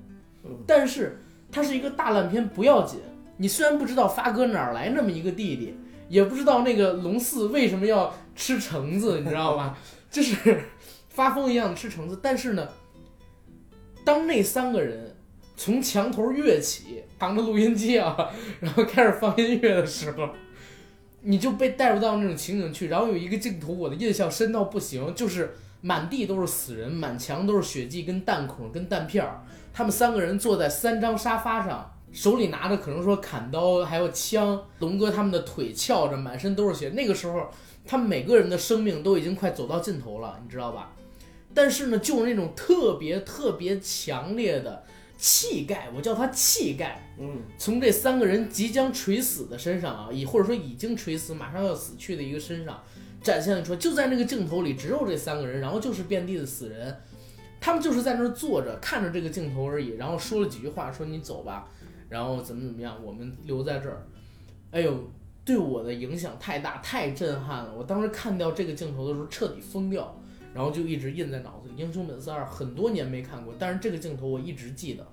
[0.67, 1.17] 但是
[1.51, 2.99] 它是一个大烂片不要紧。
[3.37, 5.75] 你虽然不知道发哥哪儿来那么一个弟弟，
[6.09, 9.75] 也不知道那个龙四为什么要吃橙子，你知道吗？
[10.11, 10.61] 就是
[11.09, 12.19] 发疯一样的吃橙子。
[12.21, 12.69] 但是呢，
[14.03, 15.17] 当那三个人
[15.57, 20.29] 从墙头跃起，扛着录音机啊，然后开始放音乐的时候，
[21.25, 22.87] 你就被带入到那种情景去。
[22.87, 29.43] 然后有一个镜头，我的印象深到不行，就是满地都是死人，满墙都是血迹跟弹孔跟弹片儿。
[29.73, 31.91] 他们三个人坐在三张沙发上。
[32.13, 36.87] 手里拿着可能说砍刀，还有枪，龙哥他们的腿翘着，满身都是血。
[36.91, 37.49] 那个时候，
[37.85, 40.93] 他们每个人的生命都已经快走到尽头了，你知道吧？
[41.53, 44.83] 但是呢，就是那种特别特别强烈的
[45.17, 52.83] 气概，我叫他气概，嗯，从这三个人即将垂死的身上啊，以或者说已经垂死，马上要死去的一个身上，
[53.21, 56.95] 展现出就在那个镜头里，只有这三个人，然后就是遍地的死人，
[57.59, 61.69] 他们就是在那儿坐着看着这个镜头而已，然后说了几句话，说你走吧。
[62.07, 64.05] 然后怎么怎么样，我们留在这儿，
[64.69, 65.11] 哎呦，
[65.43, 67.73] 对我的影响太大，太震撼了。
[67.75, 70.15] 我当时看到这个镜头的时候，彻底疯掉，
[70.53, 71.64] 然后就一直印在脑子里。
[71.75, 75.05] 《英雄本色二》很多年没看过，但是这个镜头我一直记得。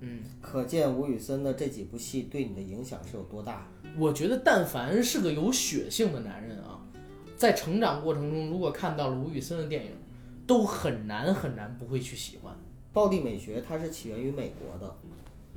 [0.00, 3.66] 嗯，可见吴宇森的这几部戏对你的影响是有多大。
[3.98, 6.80] 我觉得，但凡是个有血性的男人啊，
[7.36, 9.90] 在成长过程中，如果看到了吴宇森的电影，
[10.46, 12.56] 都很难很难不会去喜欢。
[12.92, 14.96] 暴力美学它是起源于美国的。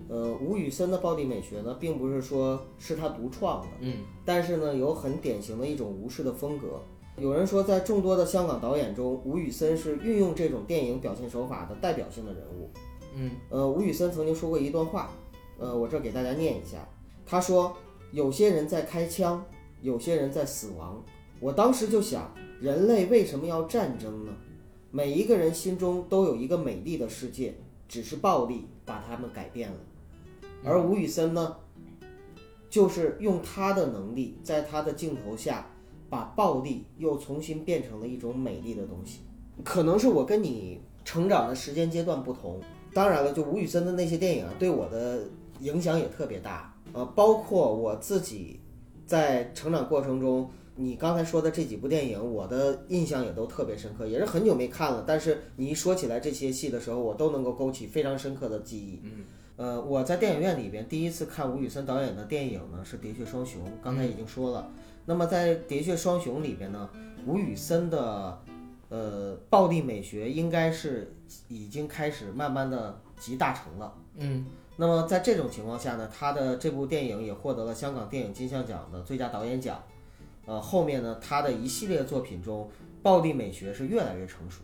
[0.10, 6.84] 呃，吴宇森的暴力美学呢，并不是说是他独创的，嗯，但是呢，有很典型的一种无视的风格。
[7.18, 12.70] 有人说，在众多的香港导演中，吴宇森是运用这种电影表现手法的代表性的人物。
[13.16, 15.12] 嗯，呃，吴宇森曾经说过一段话，
[15.60, 16.78] 呃，我这给大家念一下。
[17.26, 17.78] 他说
[18.12, 19.46] ：“有些人在开枪，
[19.82, 21.04] 有些人在死亡。
[21.40, 24.34] 我当时就想，人类为什么要战争呢？
[24.90, 27.54] 每一个人心中都有一个美丽的世界，
[27.88, 29.78] 只是暴力把他们改变了。”
[30.66, 31.58] 而吴宇森呢，
[32.70, 35.70] 就是用他的能力，在他的镜头下，
[36.14, 39.22] 把暴力又重新变成了一种美丽的东西。
[39.64, 42.62] 可能是我跟你成长的时间阶段不同，
[42.94, 45.24] 当然了，就吴宇森的那些电影啊，对我的
[45.62, 46.72] 影响也特别大。
[46.94, 48.60] 呃，包括我自己
[49.08, 55.04] 在成长过程中，你刚才说的这几部电影，我的印象也都特别深刻，也是很久没看了。
[55.08, 59.00] 但是你一说起来这些戏的时候，我都能够勾起非常深刻的记忆。
[59.02, 59.26] 嗯。
[59.56, 63.62] 呃，我在电影院里边第一次看吴宇森导演的电影呢，是《喋血双雄》。
[63.84, 64.68] 刚才已经说了，
[65.06, 66.90] 那么在《喋血双雄》里边呢，
[67.26, 68.42] 吴宇森的
[68.90, 71.14] 呃暴力美学应该是
[71.48, 73.94] 已经开始慢慢的集大成了。
[74.16, 74.46] 嗯，
[74.78, 79.82] 那么在这种情况下呢，他的这部电影也获得了香港电影金像奖的最佳导演奖。
[80.46, 82.70] 呃，后面呢，他的一系列作品中，
[83.02, 84.64] 暴力美学是越来越成熟，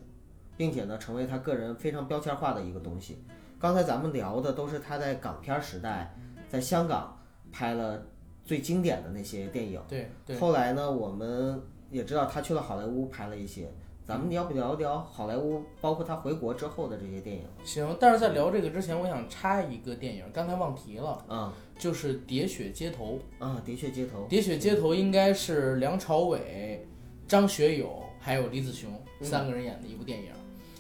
[0.58, 3.24] 并且呢，成为他个人非常标签化的一个东西。
[3.58, 6.14] 刚才咱们聊的都是他在港片时代，
[6.50, 7.18] 在香港
[7.52, 8.02] 拍了
[8.50, 9.80] 最经典的那些电影。
[9.88, 10.36] 对对。
[10.38, 13.70] 后来呢，我们也知道他去了好莱坞拍了一些。
[14.04, 17.44] 咱们要不聊一聊好莱坞，包括他回国之后的这些电影？
[17.64, 24.24] 行，但是在聊这个之前，我想插一个电影，刚才忘提了啊，就是《喋血街头》啊，《喋血街头》。
[24.28, 26.88] 《喋血街头》应该是梁朝伟、
[27.28, 28.90] 张学友还有李子雄
[29.22, 30.32] 三个人演的一部电影。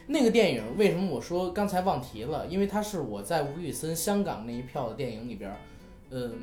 [0.07, 2.47] 那个电影为什么我说刚才忘提了？
[2.47, 5.55] 因为它是我在吴宇森香港那一票的电影里边，
[6.09, 6.33] 嗯，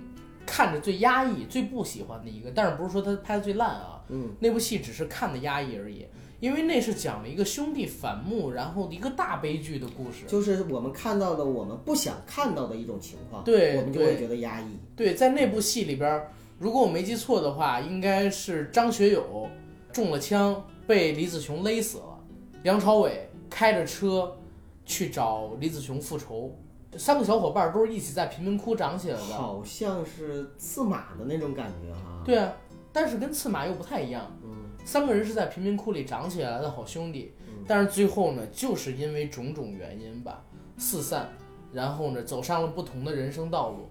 [0.47, 2.51] 看着最压抑、最不喜欢的一个。
[2.55, 4.01] 但是不是说他拍的最烂啊？
[4.09, 6.07] 嗯，那部戏只是看的压抑而已。
[6.39, 10.25] 因为那是讲了一个兄弟反目，然后一个大悲剧的故事。
[10.27, 14.79] 就是我们看到的我们不想看到的一种情况，对，我们就会觉得压抑。
[14.95, 16.23] 对，在那部戏里边，
[16.59, 19.49] 如果我没记错的话，应该是张学友
[19.93, 22.19] 中了枪，被李子雄勒死了，
[22.63, 23.29] 梁朝伟。
[23.49, 24.37] 开着车
[24.85, 26.55] 去找李子雄复仇，
[26.99, 32.23] 三个小伙伴都是一起在贫民窟长起来的，好像是刺马的那种感觉哈。
[32.25, 32.53] 对啊，
[32.93, 34.31] 但是跟刺马又不太一样。
[34.43, 34.51] 嗯，
[34.85, 37.33] 三个人是在贫民窟里长起来的好兄弟，
[37.67, 40.45] 但是最后呢，就是因为种种原因吧，
[40.79, 41.29] 四散，
[41.73, 43.89] 然后呢，走上了不同的人生道路。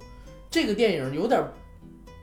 [0.50, 1.44] 这个电影有点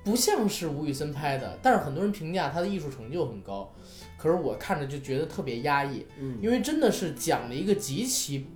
[0.04, 3.72] 不像是吴宇森拍的，但是很多人评价他的艺术成就很高。
[4.16, 8.46] 可是我看着就觉得特别压抑，嗯，因为真的是讲了一个极其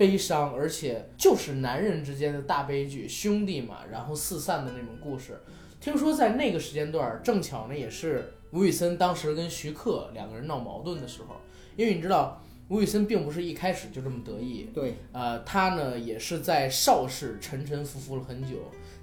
[0.00, 5.38] 悲伤，而且就是男人之间的大悲剧，兄弟嘛，然后四散的那种故事。
[5.78, 11.36] 听说在那个时间段，正巧呢也是吴宇森当时跟徐克两个人闹矛盾的时候，
[11.76, 18.56] 因为你知道吴宇森并不是一开始就这么得意，对，呃，他呢也是在邵氏沉沉浮浮了很久，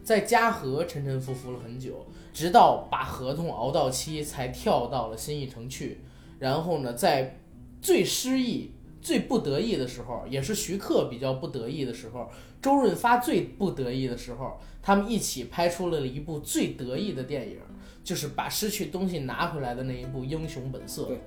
[0.04, 2.08] 在嘉禾沉沉浮浮了很久。
[2.34, 6.02] 直到把合同熬到期才跳到了新艺城去。
[6.40, 7.40] 然后呢，在
[7.82, 8.72] 最失意、
[9.08, 12.30] 最不得意的时候，也是徐克比较不得意的时候，
[12.62, 17.58] 周润发最不得意的时候，他们一起拍出了一部最得意的电影，
[18.04, 21.04] 就是把失去东西拿回来的那一部《英雄本色》。
[21.06, 21.22] 对。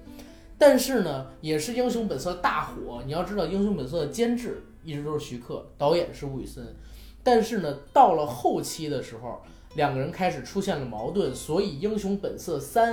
[0.59, 3.03] 但是呢，也是《英雄本色》大火。
[3.07, 6.77] 你要知道，《英雄本色》的监制一直都是徐克，导演是吴宇森。
[7.23, 9.41] 但是呢，到了后期的时候，
[9.75, 12.93] 两个人开始出现了矛盾，所以《英雄本色三》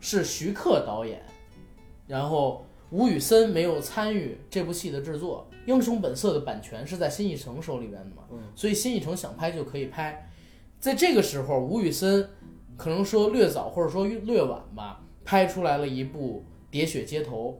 [0.00, 1.24] 是徐克导演，
[2.08, 5.46] 然后吴宇森没有参与这部戏的制作。
[5.66, 10.30] 《英雄本色》的版权是在新艺城手里边的嘛，嗯所以新艺城想拍就可以拍。
[10.80, 12.26] 在这个时候，吴宇森
[12.76, 17.50] 可能说略早或者说略晚吧，拍出来了一部《喋血街头》，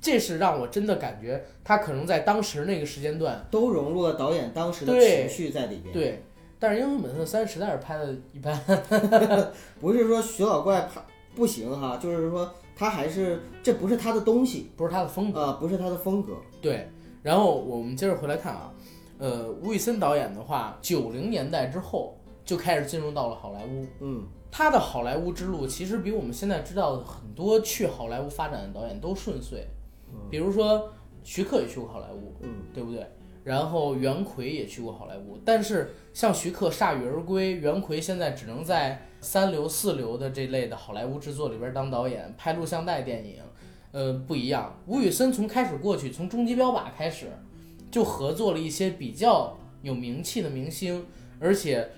[0.00, 5.92] 这是让我真的感觉他可能在当时那个时间段都融入了导演当时的情绪在里边。
[5.92, 6.22] 对，
[6.60, 8.56] 但是《英雄本色三》实在是拍的一般。
[9.80, 11.00] 不是说徐老怪拍
[11.34, 15.40] 不行哈，就是说他还是这不是他的东西不是他的风格。
[15.40, 16.34] 呃、不是他的风格。
[16.60, 16.88] 对，
[17.22, 18.72] 然后我们接着回来看啊，
[19.18, 23.86] 呃，吴宇森导演的话，九零年代之后就开始进入到了好莱坞。
[24.00, 29.66] 嗯，他的好莱坞之路其实比我们现在知道的很多去好莱坞发展的导演都顺遂，
[30.30, 30.90] 比如说
[31.22, 33.06] 徐克也去过好莱坞，嗯，对不对？
[33.44, 43.36] 然后袁奎也去过好莱坞，但是像徐克铩羽而归，袁奎现在只能在三流、四流的这类的好莱坞制作里边当导演，拍录像带电影，
[43.90, 44.76] 呃，不一样。
[44.86, 47.26] 吴宇森从开始过去，从终极标靶开始，
[47.90, 51.04] 就合作了一些比较有名气的明星，
[51.40, 51.90] 而且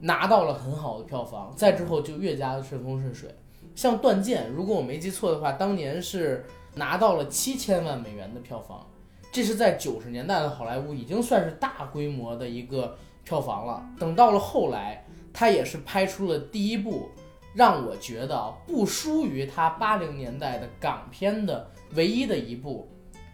[0.00, 1.54] 拿到了很好的票房。
[1.56, 3.34] 再之后就越加的顺风顺水。
[3.74, 8.86] 像《断剑》，如果我没记错的话，当年是拿到了七千万美元的票房，
[9.32, 13.82] 这是在九十年代的好莱坞已经算是大规模的一个票房了。
[13.98, 15.02] 等到了后来，
[15.32, 17.08] 他也是拍出了第一部
[17.54, 22.86] 让我觉得啊不输于他八零年代的港片的唯一的一部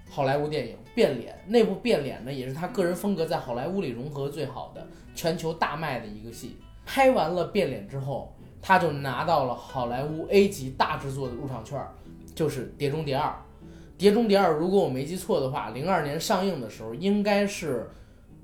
[0.08, 1.34] 好莱坞电影《变脸》。
[1.48, 4.86] 那部《变脸》呢，也是他个人风格在好莱坞里融合最好的、
[5.16, 6.56] 全球大卖的一个戏。
[6.86, 8.32] 拍完了《变脸》之后，
[8.62, 11.84] 他就拿到了好莱坞 A 级大制作的入场券，
[12.36, 13.28] 就是《碟中谍二》。
[13.98, 17.90] 《碟中谍二》如果我没记错的话，零二年上映的时候，应该是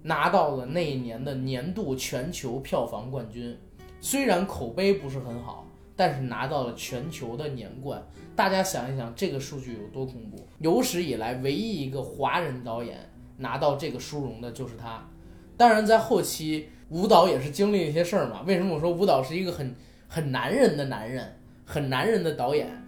[0.03, 3.57] 拿到了那一年的年度全球票房冠军。
[4.01, 8.05] 虽然口碑不是很好，但是拿到了全球的年冠。
[8.35, 10.45] 大家想一想，这个数据有多恐怖？
[10.59, 12.99] 有史以来唯一一个华人导演
[13.37, 15.09] 拿到这个殊荣的就是他。
[15.57, 18.43] 当然，在后期，舞蹈也是经历一些事儿嘛。
[18.45, 19.73] 为什么我说舞蹈是一个很
[20.09, 22.84] 很男人的男人，很男人的导演？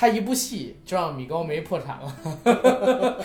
[0.00, 2.16] 他一部戏就让米高梅破产了。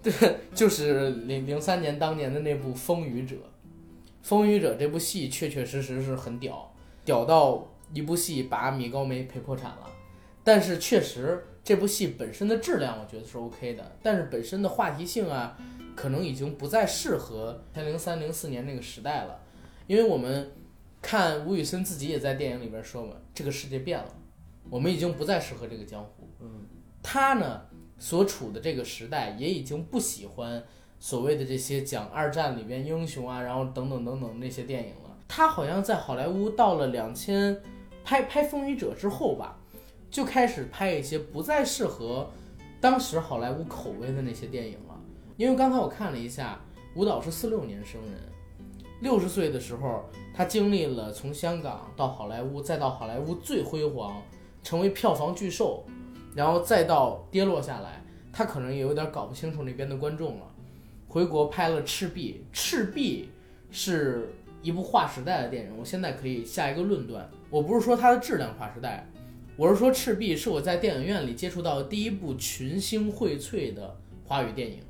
[0.00, 0.12] 对，
[0.54, 3.34] 就是零零三年当年的那部《风雨者》。
[4.22, 6.72] 《风雨者》这部戏确确实实是很屌，
[7.04, 9.90] 屌到一部戏把米高梅赔破产了。
[10.44, 15.58] 但是确实这部戏本身的质量，我觉得是 OK 的，但是本身的话题性啊，
[15.96, 19.40] 可能已经不再适合前零三零四年那个时代了。
[19.88, 20.52] 因为我们
[21.02, 24.14] 看吴宇森自己也在电影里边说嘛，这个世界变了，
[24.70, 26.28] 我们已经不再适合这个江湖。
[26.40, 26.66] 嗯，
[27.02, 27.62] 他呢
[27.98, 30.62] 所处的这个时代也已经不喜欢
[30.98, 35.16] 所谓的这些讲二战里边英雄啊，然后等等等等那些电影了。
[35.26, 37.60] 他好像在好莱坞到了两千
[38.04, 39.58] 拍拍《风雨者》之后吧，
[40.10, 42.30] 就开始拍一些不再适合
[42.80, 44.98] 当时好莱坞口味的那些电影了。
[45.36, 46.60] 因为刚才我看了一下，
[46.94, 48.12] 舞蹈是四六年生人，
[49.02, 50.04] 六十岁的时候，
[50.34, 54.22] 他经历了从香港到好莱坞，再到好莱坞最辉煌，
[54.68, 55.82] 成为票房巨兽，
[56.34, 60.42] 然后再到跌落下来，他可能也有点搞不清楚那边的观众了。
[61.06, 63.30] 回国拍了《赤壁》，《赤壁》
[63.74, 64.28] 是
[64.60, 69.08] 一部划时代的电影，我现在可以下一个论断，我不是说它的质量划时代，
[69.56, 73.96] 我是说《赤壁》是我在电影院里接触到的第一部群星荟萃的
[74.26, 74.80] 华语电影，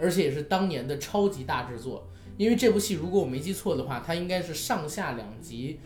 [0.00, 2.06] 而且也是当年的超级大制作。
[2.36, 5.80] 因为这部戏如果我没记错的话，它应该是上下两集，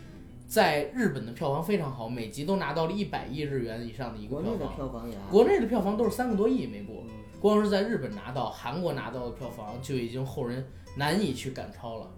[0.53, 5.11] 在日本的票房非常好，每集都拿到了一百亿日元以上的一个国内的票房。
[5.11, 10.63] 也国内的票房都是三个多亿，每部嗯光是在日本拿到、韩国拿到的票房就已经后人
[10.95, 12.11] 难以去赶超了。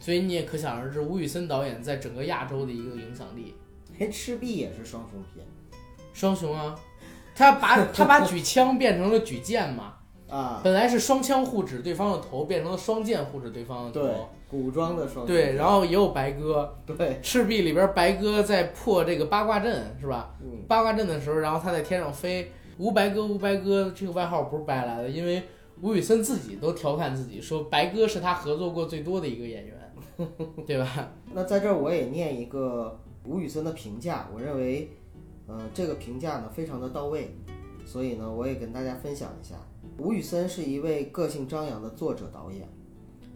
[0.00, 3.54] 所以你也可想而知，吴宇森导演在整个亚洲的一个影响力。
[4.00, 5.46] 哎，赤壁也是双雄片
[6.12, 6.76] 双雄啊，
[7.36, 9.94] 他把他把举枪变成了举剑嘛，
[10.30, 20.34] 啊，本来是双枪互指对方的头，变成了双剑互指对方的对头。，古装的双雄对，然后也有白鸽，对，赤壁里边白鸽在破这个八卦阵是吧？
[20.40, 25.42] 嗯，八卦阵的时候，然后他在天上飞，吴白鸽，吴白鸽这个外号不是白来的，因为
[25.80, 29.76] 吴宇森自己都调侃自己说，白鸽是他合作过最多的一个演员。
[30.66, 31.12] 对吧？
[31.32, 34.90] 那在这儿我也念一个吴宇森的评价，我认为，
[35.46, 37.34] 呃，这个评价呢非常的到位，
[37.86, 39.54] 所以呢我也跟大家分享一下。
[40.00, 42.66] 吴宇森是一位个性张扬的作者导演，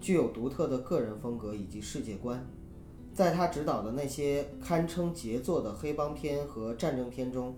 [0.01, 2.43] 具有独特的个人风格以及世界观。
[3.13, 7.55] 在他执导的那些堪称杰作的黑帮片和战争片中，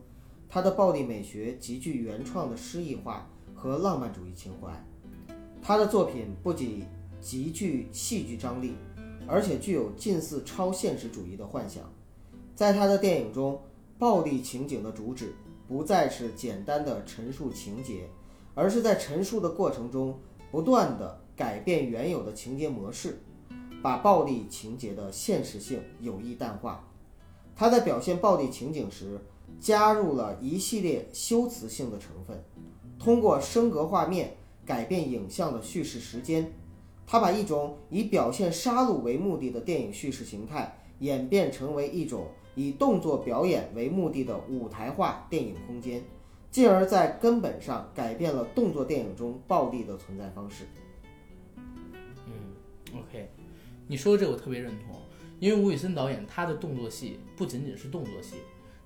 [0.49, 4.69] 他的暴力美学极具原创的诗意化和浪漫主义情怀。
[5.63, 6.83] 他的作品不仅
[7.21, 8.75] 极具戏剧张力，
[9.29, 11.85] 而且具有近似超现实主义的幻想。
[12.57, 13.61] 在他的电影中，
[14.01, 15.33] 暴力情景的主旨
[15.69, 18.09] 不再是简单的陈述情节，
[18.57, 20.19] 而是在陈述的过程中
[20.51, 23.21] 不断的改变原有的情节模式。
[23.83, 26.89] 把暴力情节的现实性有意淡化。
[27.55, 29.21] 他在表现暴力情景时，
[29.61, 32.43] 加入了一系列修辞性的成分，
[32.99, 34.35] 通过升格画面
[34.65, 36.53] 改变影像的叙事时间。
[37.07, 42.27] 他把一种以表现杀戮为目的的电影叙事形态，演变成为一种
[42.57, 46.03] 以动作表演为目的的舞台化电影空间，
[46.57, 50.65] 进而，在根本上改变了动作电影中暴力的存在方式。
[52.25, 52.33] 嗯
[52.99, 53.31] ，OK。
[53.87, 54.97] 你说的这我特别认同，
[55.39, 58.37] 因为吴宇森导演他的动作戏不仅仅是动作戏，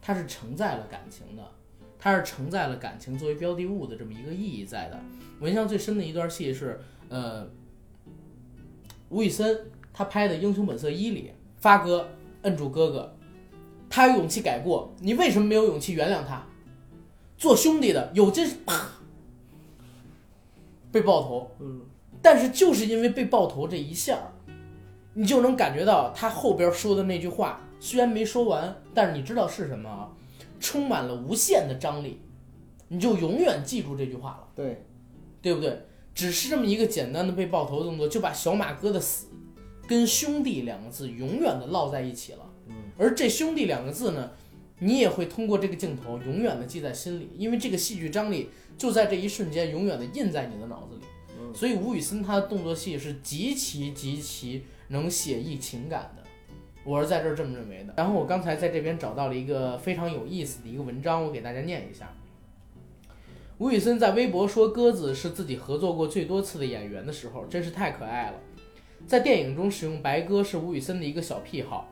[0.03, 1.49] 他是承载了感情的，
[1.97, 4.99] 他是承载了感情作为标的物的这么一个意义在的。
[5.39, 7.49] 我印象最深的一段戏是，呃，
[9.11, 12.11] 吴宇森他拍的《英雄本色一》里，发哥
[12.43, 13.17] 摁住哥哥，
[13.89, 16.45] 他有勇气改过，你为什么没有勇气原谅他？
[17.41, 18.87] 做兄弟的有这啪
[20.93, 21.81] 被爆头，嗯，
[22.23, 24.19] 但是就是因为被爆头这一下。
[25.15, 30.09] 你就能感觉到他后边说的那句话，虽然没说完，但是你知道是什么啊？
[30.61, 32.21] 充满了无限的张力，
[32.87, 34.49] 你就永远记住这句话了。
[34.55, 34.85] 对，
[35.43, 35.85] 对不对？
[36.15, 39.27] 只是这么一个简单的被爆头动作，就把小马哥的死
[39.89, 42.49] 跟兄弟两个字永远的烙在一起了。
[42.69, 44.31] 嗯，而这兄弟两个字呢，
[44.81, 51.03] 你也会通过这个镜头永远的记在心里，因为这个戏剧张力就在这一瞬间永远的印在你的脑子里。
[51.55, 54.65] 所以吴宇森他的动作戏是极其极其。
[54.93, 56.25] 能写意情感的，
[56.83, 57.95] 我是在这儿这么认为的。
[57.97, 62.13] 然后我刚才在这边找到了一个非常有意思的一个文章，我给大家念一下。
[63.59, 68.41] 吴宇森在微博说鸽子是自己合作过最多次的演员的时候，真是太可爱了。
[69.07, 71.89] 在电影中使用白鸽是吴宇森的一个小癖好，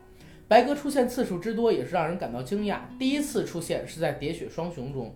[0.48, 2.78] 白鸽出现次数之多也是让人感到惊讶。
[2.98, 5.14] 第一次出现是在《喋血双雄》中，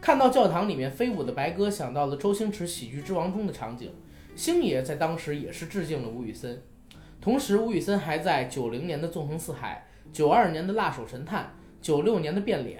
[0.00, 3.92] 看到教堂里面飞舞的白鸽，想到了周星驰《喜剧之王》中的场景。
[4.36, 6.62] 星爷在当时也是致敬了吴宇森。
[7.20, 11.42] 同时，吴宇森还在九零年的《纵横四海》、九二年的《辣手神探》、
[11.84, 12.78] 九六年的《变脸》、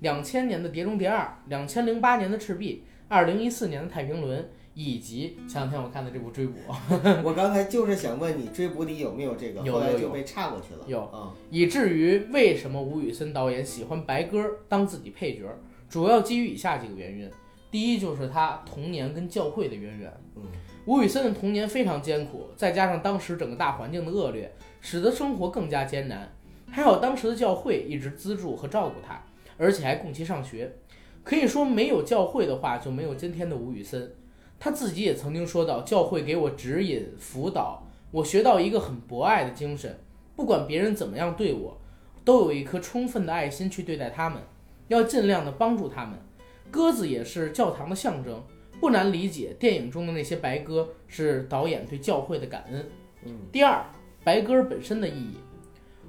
[0.00, 4.40] 两千年的《碟中谍二》、两千零八年的《赤壁》、二零一四年的《太平轮》，
[4.82, 6.58] 以及前两天我看的这部《追捕》。
[7.22, 9.60] 我刚才就是想问你，《追捕》里有没有这个？
[9.70, 10.80] 后来就被岔过去了。
[10.86, 15.44] 有，嗯，以至于为什么吴宇森导演喜欢白鸽当自己配角，
[15.88, 17.30] 主要基于以下几个原因：
[17.70, 20.10] 第一，就是他童年跟教会的渊源。
[20.36, 20.42] 嗯。
[20.86, 24.50] 吴宇森的童年非常艰苦，再加上当时整个大环境的恶劣，
[24.80, 26.32] 使得生活更加艰难。
[26.70, 29.22] 还好当时的教会一直资助和照顾他，
[29.58, 30.74] 而且还供其上学。
[31.22, 34.10] 可以说，没有教会的话，就没有今天的吴宇森。
[34.60, 37.82] 他自己也曾经说到：“教会给我指引、辅导，
[38.12, 39.98] 我学到一个很博爱的精神。
[40.36, 41.76] 不管别人怎么样对我，
[42.24, 44.40] 都有一颗充分的爱心去对待他们，
[44.86, 46.16] 要尽量的帮助他们。
[46.70, 48.40] 鸽子也是教堂的象征。”
[48.80, 52.88] 不难理解，电影中的那些白鸽是导演对教会的感恩。
[53.26, 53.84] 嗯，第二，
[54.24, 55.34] 白鸽本身的意义。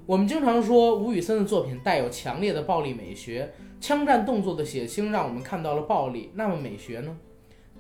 [0.06, 6.32] 我们经常说吴宇森的作品带有强烈的暴力美学，枪战动作的血腥让我们看到了暴力。
[6.34, 7.18] 那么美学呢？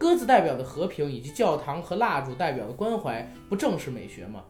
[0.01, 4.41] 鸽子代表的和平，以及教堂和蜡烛代表的关怀，不正是美学吗？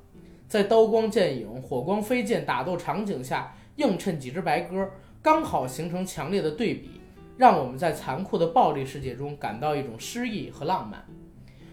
[0.47, 4.89] 在刀光剑影、火光飞溅打斗场景下，映衬几只白鸽，
[5.21, 7.01] 刚好形成强烈的对比。
[7.35, 11.05] 让我们在残酷的暴力世界中感到一种诗意和浪漫。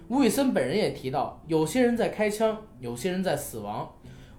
[0.08, 3.88] 吴宇森本人也提到，有些人在开枪，有些人在死亡。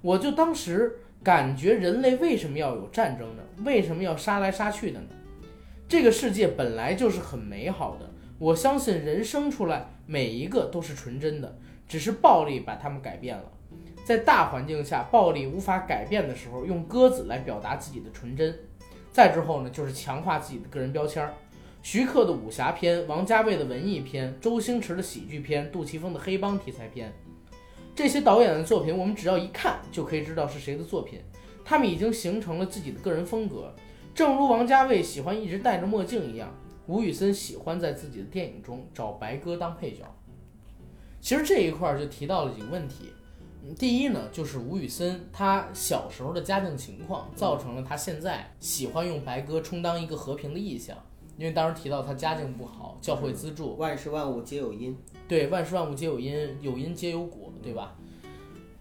[0.02, 3.44] 我就当时感觉，人类为什么要有战争呢？
[3.64, 5.08] 为什么要杀来杀去的呢？
[5.88, 8.10] 这个世界本来就是很美好的。
[8.40, 13.44] 我相信人生出来每一个都是纯真的，只是暴力把他们改变了。
[14.06, 18.58] 在大环境下，暴力无法改变的时候，用鸽子来表达自己的纯真。
[19.12, 21.30] 再之后呢，就是强化自己的个人标签。
[21.84, 27.14] 徐克的武侠片，王家卫的文艺片，周星驰的喜剧片，杜琪峰的黑帮题材片，
[27.94, 31.20] 这些导演的作品，我们只要一看就可以知道是谁的作品。
[31.66, 33.76] 他们已经形成了自己的个人风格，
[34.16, 36.50] 正如王家卫喜欢一直戴着墨镜一样，
[36.90, 40.04] 吴宇森喜欢在自己的电影中找白鸽当配角。
[41.22, 43.14] 其实这一块就提到了几个问题：
[43.64, 50.98] 嗯第一呢，就是吴宇森他小时候的家境情况，造成了他现在喜欢用白鸽充当一个和平的意象。
[51.38, 54.98] 因为当时提到他家境不好，教会资助，万事万物皆有因。
[55.28, 57.96] 对，万事万物皆有因，有因皆有果，对吧？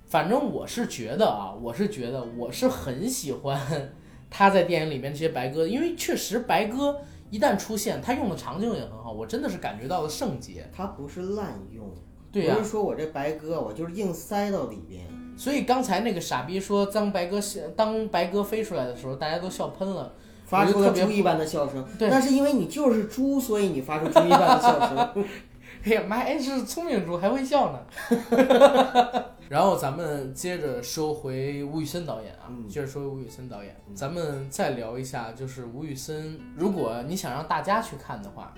[0.07, 3.93] 反正我是觉得啊，我是觉得我是很喜欢
[4.31, 7.01] 他在电影里面这些白鸽，因为确实白鸽
[7.31, 10.69] 一旦出现，它用的场景也很好，我真的是感觉到了圣洁。
[10.75, 11.91] 它不是滥用，
[12.33, 15.05] 对呀、不是说我这白鸽我就是硬塞到里边。
[15.37, 17.41] 所以刚才那个傻逼说当白鸽
[17.77, 20.13] 当白鸽飞出来的时候，大家都笑喷了。
[20.45, 25.25] 发出了猪一般的笑声，对那是因为你就是猪，所以你发出猪一般的笑声。
[25.85, 27.79] 哎呀妈，哎是聪明猪还会笑呢。
[29.49, 38.55] 然后咱们接着说回吴宇森导演啊，嗯接着说吴宇森导演，咱们再聊一下，就是吴宇森，如果你想让大家去看的话，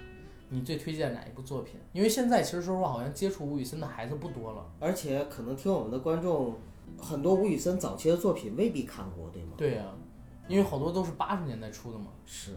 [0.48, 1.76] 你最推荐哪一部作品？
[1.92, 4.66] 因为现在其实说实话，好像接触吴宇森的孩子不多了。
[4.80, 6.56] 而且可能听我们的观众，
[6.98, 9.52] 很多吴宇森早期的作品未必看过，对吗？
[9.56, 9.84] 对呀、
[10.48, 12.06] 因为好多都是八十年代出的嘛。
[12.26, 12.50] 是。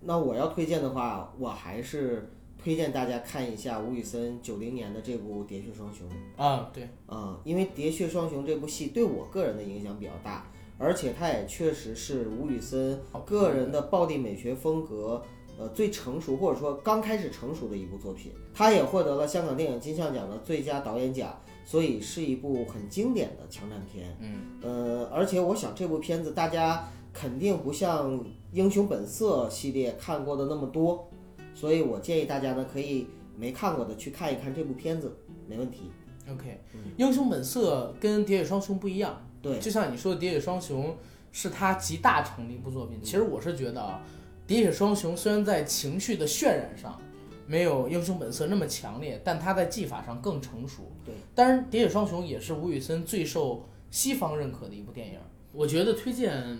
[0.00, 2.28] 那我要推荐的话，我还是
[2.64, 6.08] 推荐大家看一下吴宇森九零年的这部《喋血双雄》
[6.42, 15.22] 啊，对，啊、因为《喋血双雄》这部戏对我个人的影响比较大，而且它也确实是吴宇森个人的暴力美学风格。
[15.56, 21.32] 呃，最成熟或者说刚开始成熟的一部作品，他也获得了香港电影金像奖的最佳导演奖，
[21.64, 24.16] 所以是一部很经典的枪战片。
[24.18, 28.18] 嗯，呃，而且我想这部片子大家肯定不像
[28.50, 31.08] 《英雄本色》系列看过的那么多，
[31.54, 35.16] 所以我建议大家呢可以没看过的去看一看这部片子，
[35.48, 35.90] 没问题。
[36.30, 36.60] OK，
[36.96, 40.86] 英雄本色跟《喋血双雄》不一样，对，就像你说的，《喋血双雄》
[41.32, 42.98] 是他集大成的一部作品。
[43.02, 44.00] 其实我是觉得啊，
[44.50, 46.98] 《喋血双雄》虽然在情绪的渲染上
[47.46, 50.90] 没有《英雄本色》那么强烈，但他在技法上更成熟。
[51.04, 55.18] 对，当然，《喋血双雄》也是吴宇森最受西方认可的一部电影。
[55.52, 56.32] 我觉得推荐《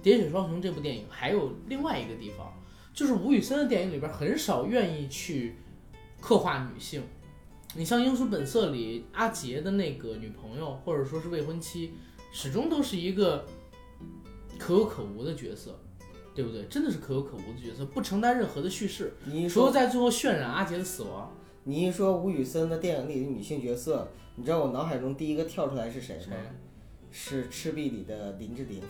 [0.00, 2.52] 喋血双雄》这部电影还有另外一个地方，
[2.92, 5.56] 就是吴宇森的电影里边很少愿意去
[6.20, 7.02] 刻画女性。
[7.74, 11.92] 你像《英雄本色》里阿杰的那个女朋友，或者说是未婚妻，
[12.30, 13.46] 始终都是一个
[14.58, 15.80] 可有可无的角色，
[16.34, 16.64] 对不对？
[16.66, 21.34] 真的是可有可无的角色，不承担任何的叙事，你一说除了在最后渲染阿杰的死亡。
[21.64, 26.36] 你一说吴宇森的电影里的女性角色，你知道我脑海中第一个跳出来是谁谁吗？
[27.10, 28.82] 是《赤壁》里的林志玲。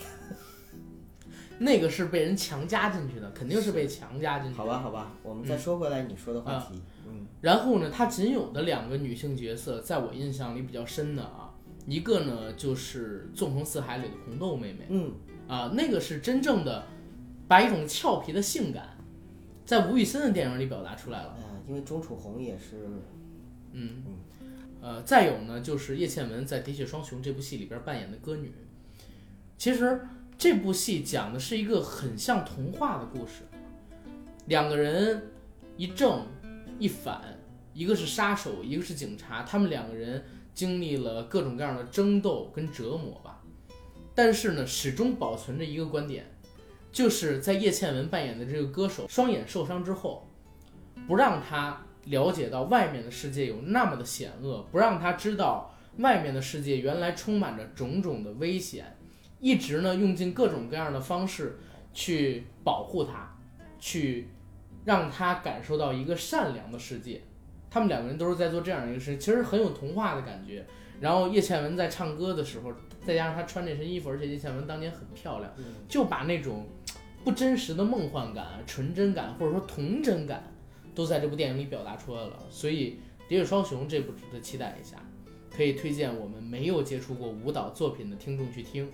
[1.58, 4.64] 那个是被人强加进去的，肯定是被强加进去的。
[4.64, 6.80] 好吧，好吧，我们再说回来你说的话题。
[7.06, 11.54] 嗯，然后呢，他仅有的两个女性角色，在我印象里比较深的啊，
[11.86, 15.12] 一个呢就是《纵横四海》里的红豆妹妹嗯，
[15.46, 16.84] 啊，那个是真正的
[17.46, 18.96] 把一种俏皮的性感，
[19.64, 21.36] 在吴宇森的电影里表达出来了。
[21.38, 22.88] 哎呀，因为钟楚红也是，
[23.72, 24.02] 嗯，
[24.80, 28.52] 呃，再有呢，就是叶倩文在《喋血双雄》这部戏里边扮演的歌女。
[29.58, 30.00] 其实
[30.36, 33.42] 这部戏讲的是一个很像童话的故事，
[34.46, 35.30] 两个人
[35.76, 36.26] 一正
[36.78, 37.22] 一反，
[37.72, 43.40] 一个是杀手，一个是警察，他们两个人经历了各种各样的争斗跟折磨吧，
[44.14, 46.26] 但是呢，始终保存着一个观点，
[46.90, 50.28] 就是在叶倩文扮演的这个歌手双眼受伤之后，
[51.06, 58.96] 不让他了解到外面的世界有那么的险恶，不让他知道外面的世界原来充满着种种的危险，
[59.42, 61.58] 一直呢用尽各种各样的方式
[61.92, 63.36] 去保护他，
[63.78, 64.28] 去
[64.84, 67.20] 让他感受到一个善良的世界。
[67.68, 70.64] 他们两个人都是在做这样一个事情，其实很有童话的感觉。
[71.00, 72.72] 然后叶倩文在唱歌的时候，
[73.04, 75.52] 再加上她穿这身衣服，而且叶倩文当年很漂亮，
[75.88, 76.68] 就把那种
[77.24, 80.44] 不真实的梦幻感、纯真感或者说童真感，
[80.94, 82.38] 都在这部电影里表达出来了。
[82.48, 84.96] 所以《喋血双雄》这部值得期待一下，
[85.50, 88.88] 可以推荐我们没有接触过舞蹈作品的听众去听。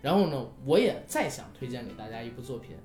[0.00, 2.76] 然后呢，我也再想推荐给大家一部作品，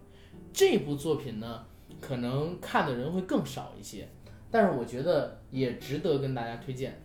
[0.51, 1.65] 这部作品呢，
[2.01, 4.09] 可能看的人会更少一些，
[4.49, 7.01] 但是我觉得也值得跟大家推荐，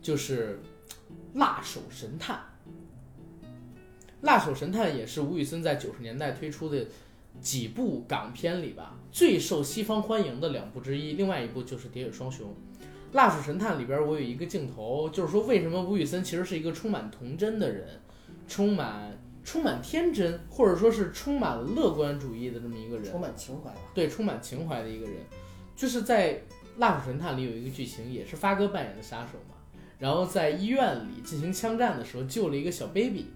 [0.00, 0.60] 就是
[1.38, 2.36] 《辣手神探》。
[4.26, 6.86] 《辣手神探》也是吴宇森在九十年代推出的
[7.40, 12.54] 几部港片里吧最受西方欢迎的两部之一，另外一部就是《喋血双雄》。
[13.16, 18.00] 《辣手神探》里边我有一个镜头，就是说为什么吴宇森其实是一个充满童真的人，
[18.52, 23.04] 充满充满天真，或者说是充满了乐观主义的这么一个人。
[23.10, 23.80] 充满情怀吧。
[23.94, 25.14] 对，充满情怀的一个人，
[25.74, 26.34] 就是在
[26.76, 29.56] 《蜡笔神探》里有一个剧情，也是发哥扮演的杀手嘛，
[29.98, 33.28] 然后在医院里进行枪战的时候救了一个小 baby，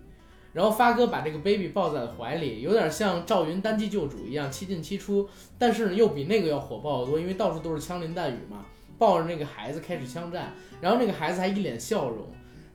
[0.53, 5.27] 然后发哥把这个 baby 抱在了怀里，有点像赵云单骑救主一样七进七出，
[5.59, 8.67] 但是呢又比那个要火爆得多，因为到处都是枪林弹雨嘛，
[8.99, 10.53] 抱着那个孩子开始枪战，
[10.83, 12.27] 然后那个孩子还一脸笑容，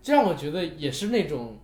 [0.01, 1.57] 这让我觉得也是那种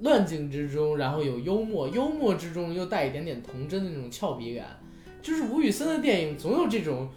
[0.00, 4.80] 乱境之中，然后有幽默，幽默之中又带一点点童真的那种俏皮感。
[5.22, 7.08] 就是吴宇森的电影总有这种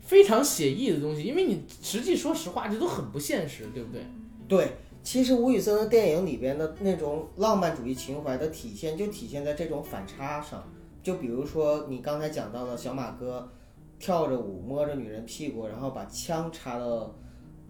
[0.00, 4.02] 非常写意的东西，因为你实际说实话，这都很不现实，对不对？
[4.48, 4.72] 对，
[5.02, 10.62] 其实吴宇森的电影里边的那种浪漫主义情怀的体现，就体现在这种反差上。
[11.02, 13.50] 就比如说你刚才讲到的小马哥
[13.98, 17.14] 跳着舞摸着女人屁股，然后把枪插到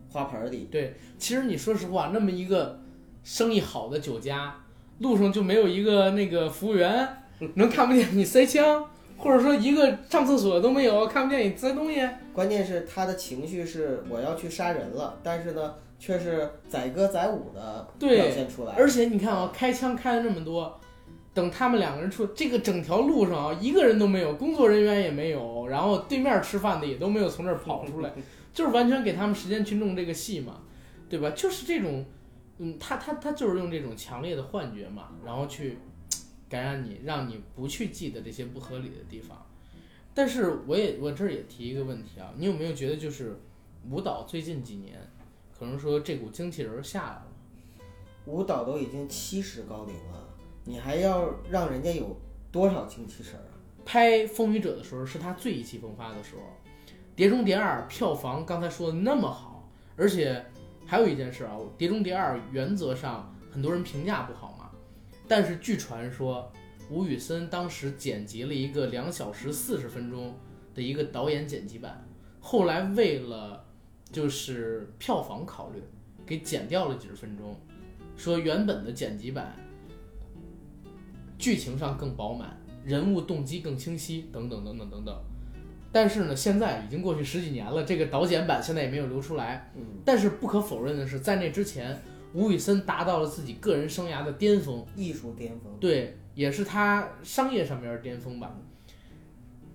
[0.08, 0.68] 花盆里。
[0.70, 2.80] 对，其实你说实话，那么一个
[3.24, 4.54] 生意好的酒家，
[5.00, 7.08] 路上就没有一个那个服务员
[7.54, 8.84] 能看不见你塞枪，
[9.16, 12.06] 或者说一个上厕所都没有看不见你塞东西。
[12.32, 18.74] 关键是他的情绪是我要去杀人了，但是呢，却是载歌载舞的表现出来。
[18.76, 20.78] 而且你看啊，开枪开了那么多，
[21.32, 28.12] 等他们两个人出这个整条路上啊，一个人都没有，工作人员也没有，然后对面吃饭的也都没有从这儿跑出来，
[28.52, 30.60] 就是完全给他们时间去弄这个戏嘛，
[31.08, 31.30] 对吧？
[31.30, 32.04] 就是这种，
[32.58, 35.78] 嗯，他他他就是用这种强烈的幻觉嘛，然后去
[36.48, 39.44] 感染你，让你不去记得这些不合理的地方。
[40.14, 43.36] 但是我也我这儿也提一个问题啊，你有没有觉得就是
[43.90, 44.98] 舞蹈最近几年
[45.58, 47.26] 可能说这股精气神儿下来了？
[48.26, 50.28] 舞蹈都已经七十高龄了，
[50.64, 52.16] 你还要让人家有
[52.52, 53.58] 多少精气神儿啊？
[53.84, 56.42] 拍《风雨者》的时候是他最意气风发的时候，
[57.16, 60.42] 《碟中谍二》票房刚才说的那么好，而且
[60.94, 64.70] 还有一件事啊，《碟中谍二》原则上很多人评价不好嘛，
[65.26, 66.52] 但是据传说
[66.88, 70.32] 吴宇森当时剪辑了一个两小时四十分钟
[70.72, 72.06] 的一个导演剪辑版，
[72.38, 73.64] 后来为了
[74.12, 75.82] 就是票房考虑，
[76.24, 77.56] 给剪掉了几十分钟，
[78.16, 79.52] 说原本的剪辑版
[81.36, 82.56] 剧情上更饱满。
[82.84, 85.24] 人物动机更清晰，等等等等等等。
[85.94, 89.70] 但是呢，现在已经过去十几年了，这个导剪版现在也没有流出来。
[89.76, 91.96] 嗯，但是不可否认的是，在那之前，
[92.32, 95.72] 吴宇森达到了自己个人生涯的巅峰，艺术巅峰。
[95.78, 98.52] 对，也是他商业上面的巅峰吧。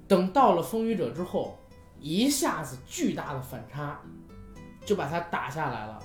[0.09, 1.57] 等到了《风雨者》之后，
[2.01, 3.97] 一下子巨大的反差，
[4.86, 6.03] 就把他打下来了。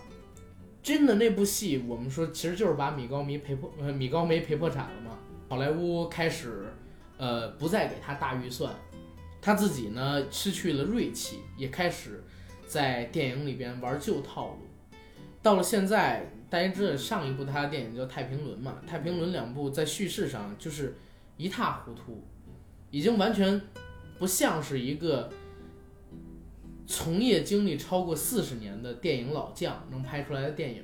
[0.80, 5.18] 真的那部戏，我们说其实就是把米高梅赔破，呃，米高梅赔破产了嘛。
[5.48, 6.72] 好莱坞开始。
[7.16, 8.74] 呃，不再给他大预算，
[9.44, 12.24] 他自己呢失去了锐气，也开始
[12.66, 14.60] 在电影里边玩旧套路。
[15.42, 20.96] 到了现在，大家知道上一部他的电影叫《太平轮》嘛，《太平轮》两部在叙事上就是
[21.36, 22.24] 一塌糊涂，
[22.90, 23.60] 已经完全
[24.18, 25.30] 不像是一个
[26.86, 30.82] 从业经历超过四十年的电影老将能拍出来的电影，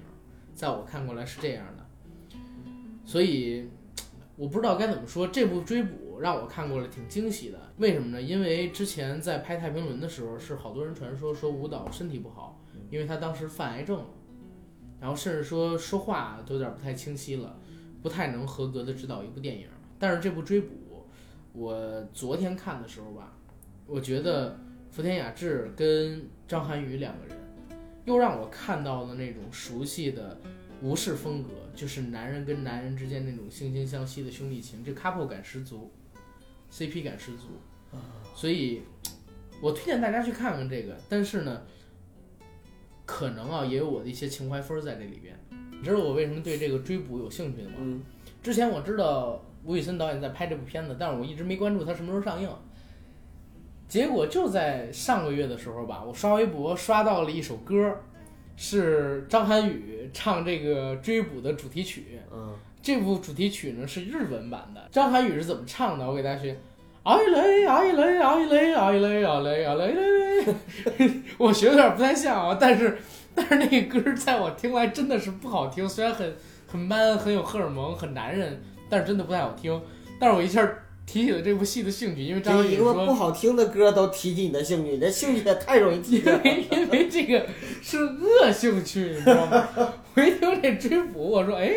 [0.54, 2.36] 在我看过来是这样的。
[3.06, 3.70] 所以
[4.36, 5.99] 我不知道该怎么说这部追捕。
[6.20, 7.58] 让我看过了，挺惊喜的。
[7.78, 8.20] 为什么呢？
[8.20, 12.60] 因为之前在拍《太平轮》的时候，是好多人传说说舞蹈身体不好，
[12.90, 14.06] 因为他当时犯癌症了，
[15.00, 17.58] 然后甚至说说话都有点不太清晰了，
[18.02, 19.66] 不太能合格的指导一部电影。
[19.98, 20.74] 但是这部《追捕》，
[21.52, 23.36] 我昨天看的时候吧，
[23.86, 24.58] 我觉得
[24.90, 27.36] 福田雅治跟张涵予两个人，
[28.04, 30.38] 又让我看到了那种熟悉的
[30.82, 35.90] 吴氏风格，就是男人跟男人之间那种惺惺相惜的兄弟情，这 couple 感十足。
[36.70, 37.48] CP 感十足，
[38.34, 38.82] 所以，
[39.60, 40.96] 我推荐大家去看看这个。
[41.08, 41.62] 但是呢，
[43.04, 45.36] 可能啊，也有我的一些情怀分在这里边。
[45.72, 47.76] 你知道我为什么对这个追捕有兴趣的吗？
[47.80, 48.02] 嗯，
[48.42, 52.48] 之前我知道吴宇森导演在拍这部片子，但是我一直没关注他什么时候上映。
[53.88, 58.00] 结果就在上个月的时候吧，我刷微博刷到了一首歌，
[58.56, 62.20] 是张涵予唱这个追捕的主题曲。
[62.32, 62.54] 嗯。
[62.82, 66.06] 这部主题曲呢是日文版的，张涵予是怎么唱的？
[66.06, 66.56] 我给大家学。
[67.02, 72.98] 哎嘞哎嘞哎嘞哎嘞哎嘞哎嘞嘞， 我学的有点不太像啊，但是
[73.34, 79.80] 但是那个歌在我听来真的是不好听，虽然很很 man 很有荷尔蒙很男人，但是真的不太好听。
[80.18, 80.62] 但是我一下
[81.06, 86.38] 提起了这部戏的兴趣，因为张涵予说不好听的歌都提起你的兴趣，你的兴趣也太容易提了。
[86.44, 87.46] 因为因为这个
[87.80, 89.66] 是恶兴趣，你知道吗？
[90.14, 91.72] 我一听这追捕，我说哎。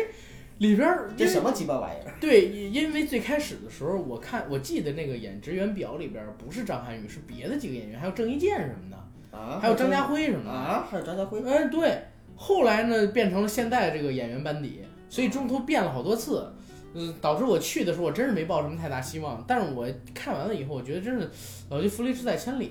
[0.58, 2.14] 里边这什么鸡巴玩意儿？
[2.20, 11.42] 对，因为最开始的时候，我看我记得那个演职员表里边不是张涵予，是别的几个演员，还有郑伊健什么的啊，还有张家辉什么的啊，还有张家辉。
[11.42, 12.02] 哎，对，
[12.36, 16.48] 后来呢变成了现在的这个演员班底，所以中途变了好多次，
[16.94, 19.44] 嗯，导致我去的时候我真是没抱什么太大希望。
[19.48, 21.28] 但是我看完了以后，我觉得真是
[21.68, 22.70] 老骥伏枥，志在千里，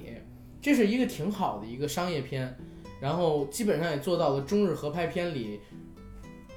[0.62, 2.56] 这是一个挺好的一个商业片，
[3.02, 5.60] 然后基本上也做到了中日合拍片里。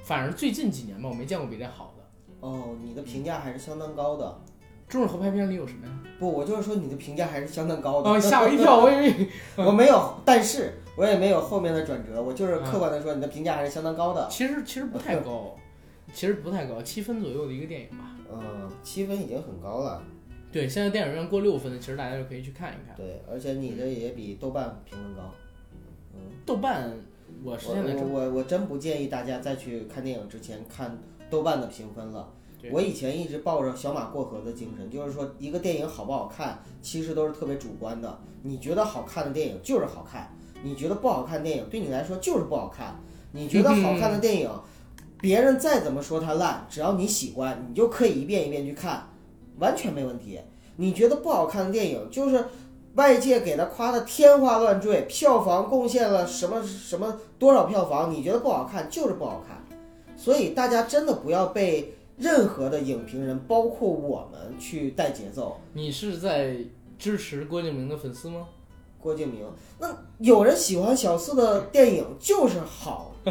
[0.07, 2.03] 反正最近几年吧，我没见过比这好的。
[2.39, 4.39] 哦，你的评价还是相当高的。
[4.87, 5.91] 中日合拍片里有什么呀？
[6.17, 8.09] 不，我就是说你的评价还是相当高的。
[8.09, 9.27] 哦，吓我一跳，我以为
[9.57, 14.25] 我没有，但是我也没有后面的转折，我就是客观的说，你的评价还是相当高的。
[14.31, 15.53] 其实其实不太高，
[16.13, 18.15] 其实不太高，七分左右的一个电影吧。
[18.31, 20.01] 嗯，七分已经很高了。
[20.53, 22.95] 对，现在电影院过六分的，其实大家就可以去看一看。
[22.95, 25.33] 对，而且你的也比豆瓣评分高。
[26.13, 26.89] 嗯，豆瓣，
[27.43, 30.97] 我我我我真不建议大家再去看电影之前看
[31.29, 32.33] 豆瓣的评分了。
[32.71, 38.19] 我以前一直抱着小马过河的精神，就是说一个电影好不好看，其实都是特别主观的。
[38.41, 42.99] 你觉得好看的电影就是好看，你觉得不好看的电影对你来说就是不好看。
[43.31, 44.49] 你觉得好看的电影，
[45.21, 49.07] 别人再怎么说它烂，只要你喜欢，你就可以一遍一遍去看，
[49.59, 50.39] 完全没问题。
[50.77, 52.43] 你觉得不好看的电影，就是
[52.95, 59.57] 外界给他夸的天花乱坠，票房贡献了什么什么多少票房，你觉得不好看就是不好看。
[60.15, 65.59] 所以大家真的不要被任何的影评人，包括我们去带节奏。
[65.73, 66.57] 你是在
[66.97, 68.47] 支持郭敬明的粉丝吗？
[68.99, 69.45] 郭敬明，
[69.79, 73.13] 那有人喜欢小四的电影就是好，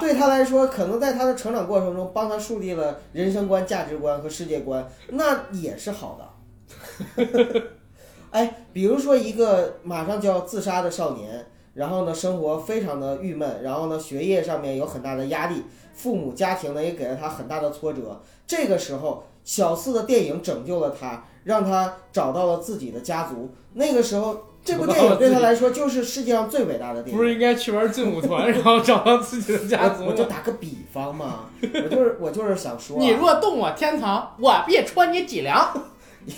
[0.00, 7.62] 对他来说，可能在他的成长过程中帮他树立了人生观、价值观和世界观，那也是好的。
[8.32, 11.46] 哎，比如说一个马上就要自杀的少年，
[11.76, 15.62] 然后呢，生活非常的郁闷，然后呢，学业上面有很大的压力，
[15.94, 18.20] 父母家庭呢也给了他很大的挫折。
[18.46, 23.50] 这个时候，小四的电影拯救了他，让他找到了自己的家族。
[23.74, 27.16] 那个时候，这部电影对他来说就是世界上最伟大的电影。
[27.16, 30.24] 不是应该去玩劲舞团，然后找到自己的家族我我就？
[30.24, 35.72] 打个比方嘛，我就是我就是想说啊、你若动我天堂，我必戳你脊梁。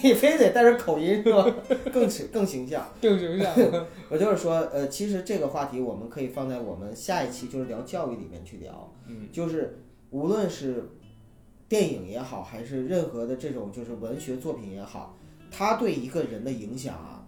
[0.03, 1.47] 你非得带着口音是吧？
[1.93, 2.86] 更形更形象。
[3.01, 3.53] 更形象。
[4.11, 8.93] 我就是说，呃，其实这个话题我们可以放在我们下一期就是聊教育里面去聊。
[9.07, 9.78] 嗯，就是
[10.11, 10.91] 无论是
[11.68, 15.16] 电影也好，还是任何的这种就是文学作品也好，
[15.51, 17.24] 它对一个人的影响啊，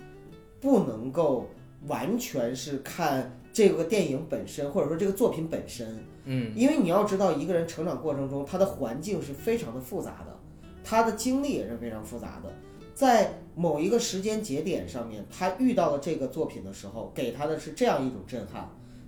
[0.61, 1.49] 不能够
[1.87, 5.99] 完全是看这个电影本身，或者说这个作品本身。
[6.25, 10.37] 嗯，因为你要知道，一个人成长过程中，他的环境是非常的复杂的，
[10.83, 12.53] 他的经历也是非常复杂的。
[12.95, 18.65] 在某一个时间节点上面，他遇到了这个作品的时候，给他的是这样一种震撼；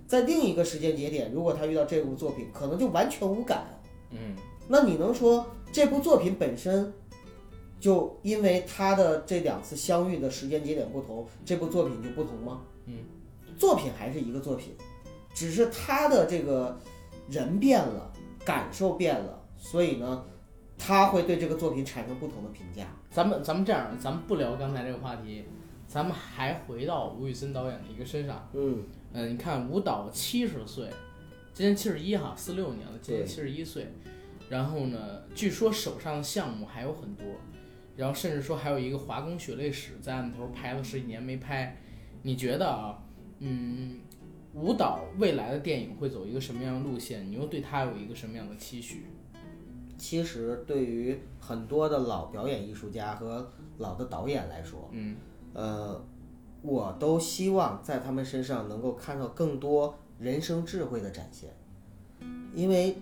[0.07, 3.65] 在另一个时间节点，如果他遇到这部作品，可能就完全无感。
[4.09, 4.35] 嗯，
[4.67, 6.91] 那你能说这部作品本身
[7.79, 12.61] 就因为他的这两次相遇的时间节点不同，这部作品就不同吗？
[12.85, 12.95] 嗯，
[13.57, 14.73] 作品还是一个作品，
[15.35, 16.79] 只是他的这个
[17.29, 18.11] 人变了，
[18.43, 20.25] 感受变了，所以呢，
[20.85, 22.85] 他会对这个作品产生不同的评价。
[23.09, 25.45] 咱们咱们这样，咱们不聊刚才这个话题，
[25.87, 28.49] 咱们还回到吴宇森导演的一个身上。
[28.51, 30.89] 嗯，嗯，你看吴导七十岁，
[31.53, 33.87] 今年七十一哈，四六年了，今年七十一岁。
[34.49, 37.25] 然后呢，据说手上的项目还有很多，
[37.95, 41.77] 然后甚至说还有一个华工血泪史在案头拍了十几年没拍。
[42.23, 43.01] 你觉得啊，
[43.39, 44.01] 嗯，
[44.53, 47.25] 舞蹈未来的电影会走一个什么样的路线？
[47.31, 49.05] 你又对他有一个什么样的期许？
[50.03, 55.15] 其实对于很多的老表演艺术家和老的导演来说，嗯。
[55.53, 56.03] 呃，
[56.61, 61.55] 我都希望在他们身上能够看到更多人生智慧的展现，
[62.53, 62.97] 因为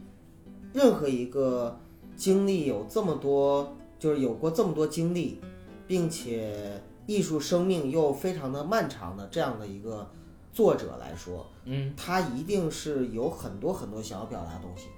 [0.73, 1.75] 任何一个
[2.15, 5.41] 经历有这么多，就是有过这么多经历，
[5.87, 10.07] 并且艺术生命又非常的漫长的这样的一个
[10.53, 11.95] 作者来说，嗯。
[11.97, 14.89] 他一定是有很多很多想要表达的东西，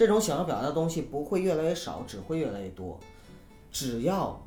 [0.00, 2.98] 这种想要表达的东西不会越来越少，只会越来越多。
[3.70, 4.42] 只要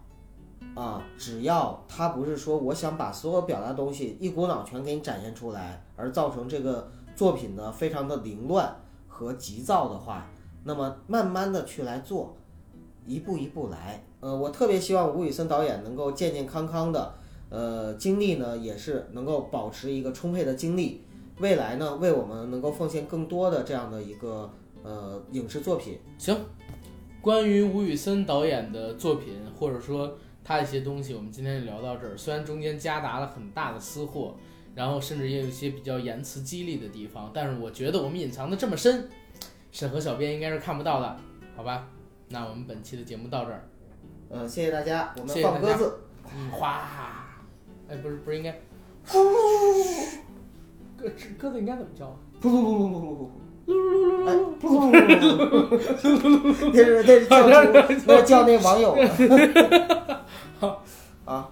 [0.73, 8.75] 啊，只要他不是说我想把所有表达的东西一股脑全给你展现出来，而造成这个作品呢非常的凌乱
[9.07, 10.27] 和急躁的话，
[10.63, 12.35] 那么慢慢的去来做，
[13.05, 14.03] 一步一步来。
[14.21, 17.13] 呃，我特别希望吴宇森导演能够健健康康的，
[17.49, 21.03] 呃，精力呢也是能够保持一个充沛的精力，
[21.37, 24.49] 未来呢为我们能够奉献更多的这样的一个
[24.83, 25.97] 呃影视作品。
[26.17, 26.37] 行，
[27.21, 32.17] 关于吴宇森导演的作品，或者说他一些东西，我们今天就聊到这儿。
[32.17, 34.35] 虽然中间夹杂了很大的私货，
[34.75, 39.09] 然后甚至也有一些比较言辞激励的地方，但是我觉得我们隐藏的这么深，
[39.71, 41.17] 审核小编应该是看不到的，
[41.55, 41.87] 好吧？
[42.29, 43.69] 那我们本期的节目到这儿，
[44.29, 45.99] 呃，谢谢大家，我们放鸽子。
[46.35, 46.89] 嗯，哗，
[47.87, 48.51] 哎，不是不是应该，
[50.97, 52.15] 鸽鸽子应该怎么叫啊？
[52.41, 53.29] 噗噗噗噗噗噗噗，
[53.65, 54.29] 哎，
[54.61, 57.33] 噗噗噗噗噗，那是那是叫
[58.05, 58.87] 那是叫那网友
[60.59, 60.83] 好。
[61.25, 61.47] 啊。